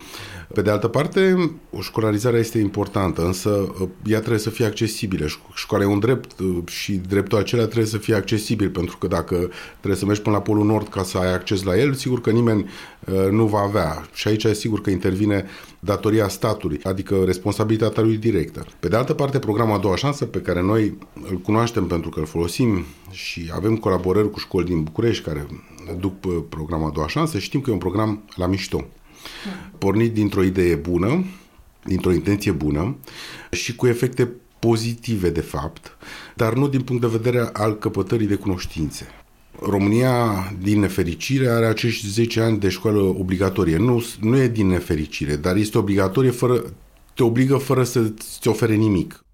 [0.54, 5.26] Pe de altă parte, o școlarizare este importantă, însă uh, ea trebuie să fie accesibilă.
[5.54, 6.32] Școala e un drept
[6.68, 10.42] și dreptul acela trebuie să fie accesibil, pentru că dacă trebuie să mergi până la
[10.42, 12.70] Polul Nord ca să ai acces la el, sigur că nimeni
[13.32, 14.08] nu va avea.
[14.14, 15.46] Și aici e sigur că intervine
[15.80, 18.66] datoria statului, adică responsabilitatea lui directă.
[18.80, 20.98] Pe de altă parte, programul A doua șansă, pe care noi
[21.30, 25.48] îl cunoaștem pentru că îl folosim și avem colaborări cu școli din București care
[26.00, 28.88] duc programul A doua șansă, știm că e un program la mișto.
[29.78, 31.26] Pornit dintr-o idee bună,
[31.84, 32.96] dintr-o intenție bună
[33.52, 35.98] și cu efecte pozitive, de fapt,
[36.36, 39.08] dar nu din punct de vedere al căpătării de cunoștințe.
[39.62, 40.14] România,
[40.62, 43.78] din nefericire, are acești 10 ani de școală obligatorie.
[43.78, 46.64] Nu, nu e din nefericire, dar este obligatorie fără,
[47.14, 49.26] te obligă fără să-ți ofere nimic.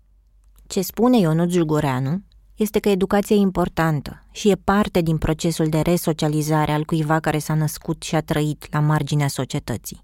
[0.67, 2.23] Ce spune Ionut Jugoreanu
[2.55, 7.37] este că educația e importantă și e parte din procesul de resocializare al cuiva care
[7.37, 10.03] s-a născut și a trăit la marginea societății.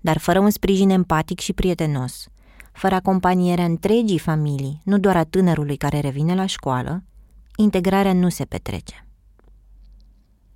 [0.00, 2.26] Dar fără un sprijin empatic și prietenos,
[2.72, 7.02] fără acompanierea întregii familii, nu doar a tânărului care revine la școală,
[7.56, 9.05] integrarea nu se petrece.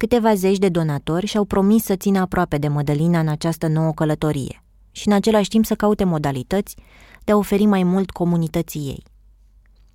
[0.01, 4.63] Câteva zeci de donatori și-au promis să țină aproape de Mădălina în această nouă călătorie
[4.91, 6.77] și în același timp să caute modalități
[7.25, 9.03] de a oferi mai mult comunității ei.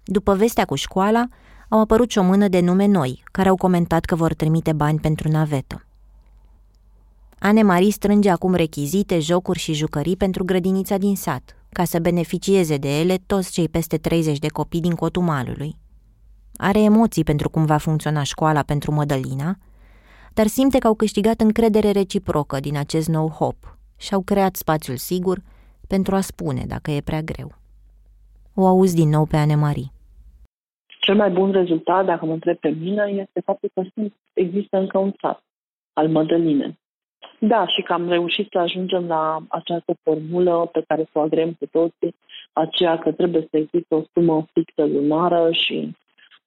[0.03, 1.27] După vestea cu școala,
[1.69, 4.99] au apărut și o mână de nume noi, care au comentat că vor trimite bani
[4.99, 5.85] pentru navetă.
[7.39, 12.77] Anne Marie strânge acum rechizite, jocuri și jucării pentru grădinița din sat, ca să beneficieze
[12.77, 15.77] de ele toți cei peste 30 de copii din Cotumalului.
[16.55, 19.57] Are emoții pentru cum va funcționa școala pentru Mădălina
[20.35, 23.55] dar simte că au câștigat încredere reciprocă din acest nou hop
[23.99, 25.37] și au creat spațiul sigur
[25.87, 27.51] pentru a spune dacă e prea greu.
[28.55, 29.89] O auzi din nou pe Anemarie.
[30.99, 33.81] Cel mai bun rezultat, dacă mă întreb pe mine, este faptul că
[34.33, 35.43] există încă un sat
[35.93, 36.77] al Mădăline.
[37.39, 41.53] Da, și că am reușit să ajungem la această formulă pe care să o agrem
[41.53, 42.15] cu toții,
[42.53, 45.95] aceea că trebuie să existe o sumă fixă lunară și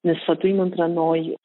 [0.00, 1.38] ne sfătuim între noi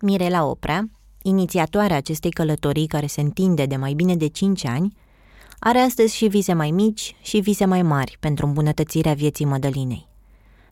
[0.00, 0.90] Mirela Oprea,
[1.22, 4.96] inițiatoarea acestei călătorii care se întinde de mai bine de 5 ani,
[5.58, 10.08] are astăzi și vise mai mici și vise mai mari pentru îmbunătățirea vieții Mădălinei.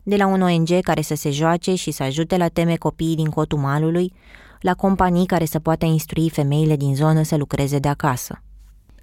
[0.03, 3.29] De la un ONG care să se joace și să ajute la teme copiii din
[3.29, 4.13] cotul malului,
[4.59, 8.44] la companii care să poată instrui femeile din zonă să lucreze de acasă.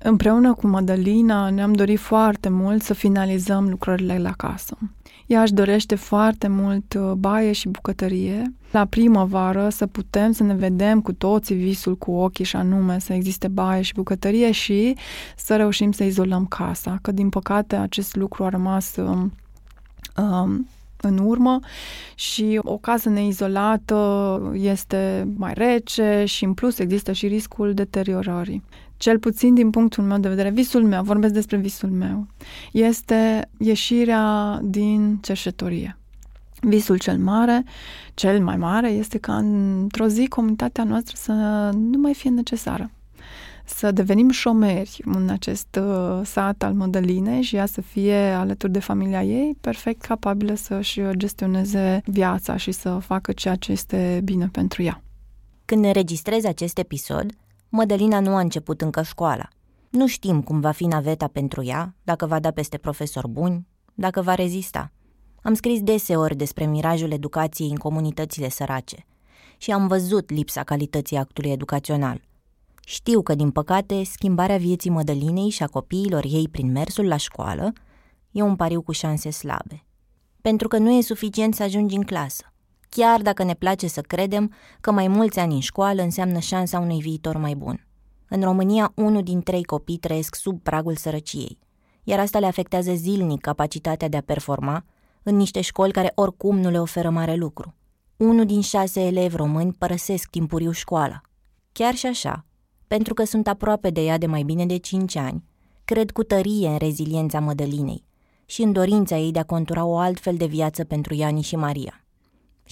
[0.03, 4.79] Împreună cu Madalina ne-am dorit foarte mult să finalizăm lucrările la casă.
[5.27, 8.55] Ea își dorește foarte mult uh, baie și bucătărie.
[8.71, 13.13] La primăvară să putem să ne vedem cu toții visul cu ochii și anume să
[13.13, 14.97] existe baie și bucătărie și
[15.37, 19.33] să reușim să izolăm casa, că din păcate acest lucru a rămas um,
[20.17, 20.69] um,
[21.01, 21.61] în urmă
[22.15, 28.63] și o casă neizolată este mai rece și în plus există și riscul deteriorării.
[29.03, 32.27] Cel puțin din punctul meu de vedere, visul meu, vorbesc despre visul meu,
[32.73, 35.99] este ieșirea din cerșetorie.
[36.61, 37.65] Visul cel mare,
[38.15, 41.33] cel mai mare, este ca într-o zi comunitatea noastră să
[41.75, 42.91] nu mai fie necesară
[43.65, 48.79] să devenim șomeri în acest uh, sat al Mădălinei și ea să fie alături de
[48.79, 54.83] familia ei perfect capabilă să-și gestioneze viața și să facă ceea ce este bine pentru
[54.83, 55.03] ea.
[55.65, 57.27] Când ne registrez acest episod,
[57.75, 59.49] Mădălina nu a început încă școala.
[59.91, 64.23] Nu știm cum va fi naveta pentru ea, dacă va da peste profesori buni, dacă
[64.23, 64.93] va rezista.
[65.43, 69.07] Am scris deseori despre mirajul educației în comunitățile sărace
[69.57, 72.21] și am văzut lipsa calității actului educațional–
[72.85, 77.73] știu că, din păcate, schimbarea vieții Mădălinei și a copiilor ei prin mersul la școală
[78.31, 79.85] e un pariu cu șanse slabe.
[80.41, 82.52] Pentru că nu e suficient să ajungi în clasă,
[82.97, 87.01] chiar dacă ne place să credem că mai mulți ani în școală înseamnă șansa unui
[87.01, 87.87] viitor mai bun.
[88.29, 91.59] În România, unul din trei copii trăiesc sub pragul sărăciei,
[92.03, 94.85] iar asta le afectează zilnic capacitatea de a performa
[95.23, 97.75] în niște școli care oricum nu le oferă mare lucru.
[98.17, 101.21] Unul din șase elevi români părăsesc timpuriu școala.
[101.73, 102.47] Chiar și așa,
[102.87, 105.45] pentru că sunt aproape de ea de mai bine de 5 ani,
[105.85, 108.05] cred cu tărie în reziliența Mădălinei
[108.47, 112.02] și în dorința ei de a contura o altfel de viață pentru Iani și Maria.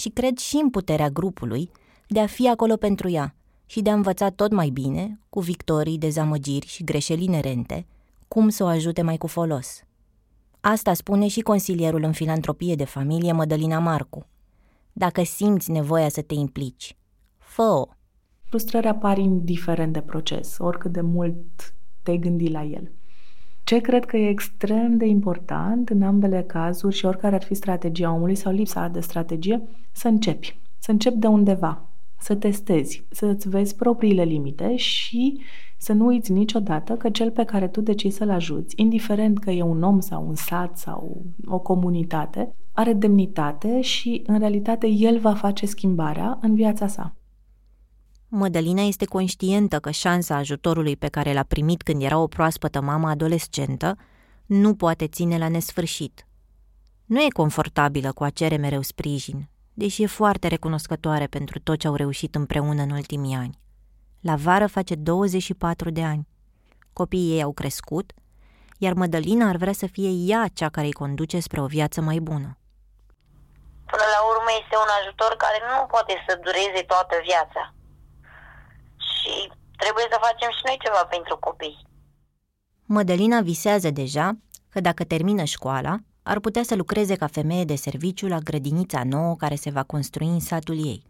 [0.00, 1.70] Și cred și în puterea grupului
[2.08, 3.34] de a fi acolo pentru ea
[3.66, 7.86] și de a învăța tot mai bine, cu victorii, dezamăgiri și greșeli inerente,
[8.28, 9.82] cum să o ajute mai cu folos.
[10.60, 14.26] Asta spune și consilierul în filantropie de familie Mădălina Marcu.
[14.92, 16.96] Dacă simți nevoia să te implici,
[17.38, 17.86] fă-o
[18.42, 22.92] Frustrări apar indiferent de proces, oricât de mult te-ai gândi la el.
[23.70, 28.12] Ce cred că e extrem de important în ambele cazuri și oricare ar fi strategia
[28.12, 29.62] omului sau lipsa de strategie,
[29.92, 30.58] să începi.
[30.78, 35.40] Să începi de undeva, să testezi, să-ți vezi propriile limite și
[35.78, 39.62] să nu uiți niciodată că cel pe care tu decizi să-l ajuți, indiferent că e
[39.62, 45.34] un om sau un sat sau o comunitate, are demnitate și, în realitate, el va
[45.34, 47.19] face schimbarea în viața sa.
[48.32, 53.08] Mădălina este conștientă că șansa ajutorului pe care l-a primit când era o proaspătă mamă
[53.08, 53.96] adolescentă
[54.46, 56.26] nu poate ține la nesfârșit.
[57.04, 61.86] Nu e confortabilă cu a cere mereu sprijin, deși e foarte recunoscătoare pentru tot ce
[61.86, 63.60] au reușit împreună în ultimii ani.
[64.20, 66.28] La vară face 24 de ani.
[66.92, 68.12] Copiii ei au crescut,
[68.78, 72.18] iar Mădălina ar vrea să fie ea cea care îi conduce spre o viață mai
[72.18, 72.58] bună.
[73.86, 77.74] Până la urmă este un ajutor care nu poate să dureze toată viața
[79.20, 79.34] și
[79.76, 81.86] trebuie să facem și noi ceva pentru copii.
[82.84, 84.36] Mădălina visează deja
[84.68, 89.36] că dacă termină școala, ar putea să lucreze ca femeie de serviciu la grădinița nouă
[89.36, 91.02] care se va construi în satul ei.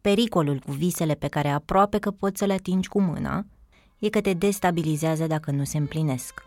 [0.00, 3.46] Pericolul cu visele pe care aproape că poți să le atingi cu mâna
[3.98, 6.44] e că te destabilizează dacă nu se împlinesc.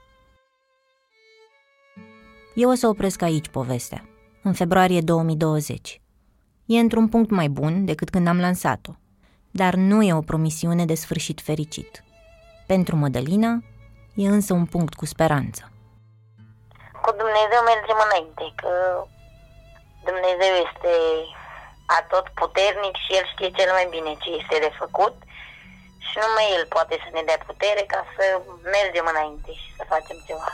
[2.56, 4.06] Eu o să opresc aici povestea,
[4.44, 6.02] în februarie 2020.
[6.66, 8.92] E într-un punct mai bun decât când am lansat-o,
[9.52, 12.04] dar nu e o promisiune de sfârșit fericit.
[12.68, 13.64] Pentru Mădălina,
[14.16, 15.72] e însă un punct cu speranță.
[17.02, 18.72] Cu Dumnezeu mergem înainte, că
[20.10, 20.94] Dumnezeu este
[22.00, 25.16] atot puternic și El știe cel mai bine ce este de făcut
[26.08, 28.26] și numai El poate să ne dea putere ca să
[28.78, 30.50] mergem înainte și să facem ceva.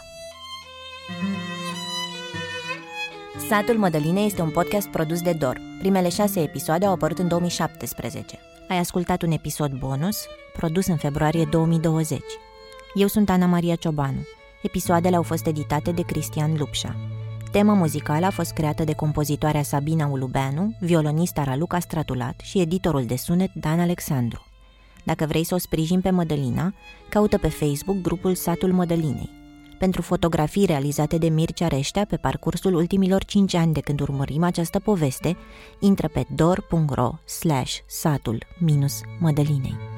[3.50, 5.58] Satul Mădălinei este un podcast produs de Dor.
[5.80, 8.40] Primele șase episoade au apărut în 2017.
[8.68, 12.22] Ai ascultat un episod bonus, produs în februarie 2020.
[12.94, 14.20] Eu sunt Ana Maria Ciobanu.
[14.62, 16.96] Episoadele au fost editate de Cristian Lupșa.
[17.52, 23.16] Tema muzicală a fost creată de compozitoarea Sabina Ulubeanu, violonista Raluca Stratulat și editorul de
[23.16, 24.46] sunet Dan Alexandru.
[25.04, 26.74] Dacă vrei să o sprijin pe Mădălina,
[27.10, 29.30] caută pe Facebook grupul Satul Mădălinei.
[29.78, 34.80] Pentru fotografii realizate de Mircea Reștea pe parcursul ultimilor 5 ani de când urmărim această
[34.80, 35.38] poveste,
[35.80, 39.95] intră pe dor.ro slash satul minus Mădălinei.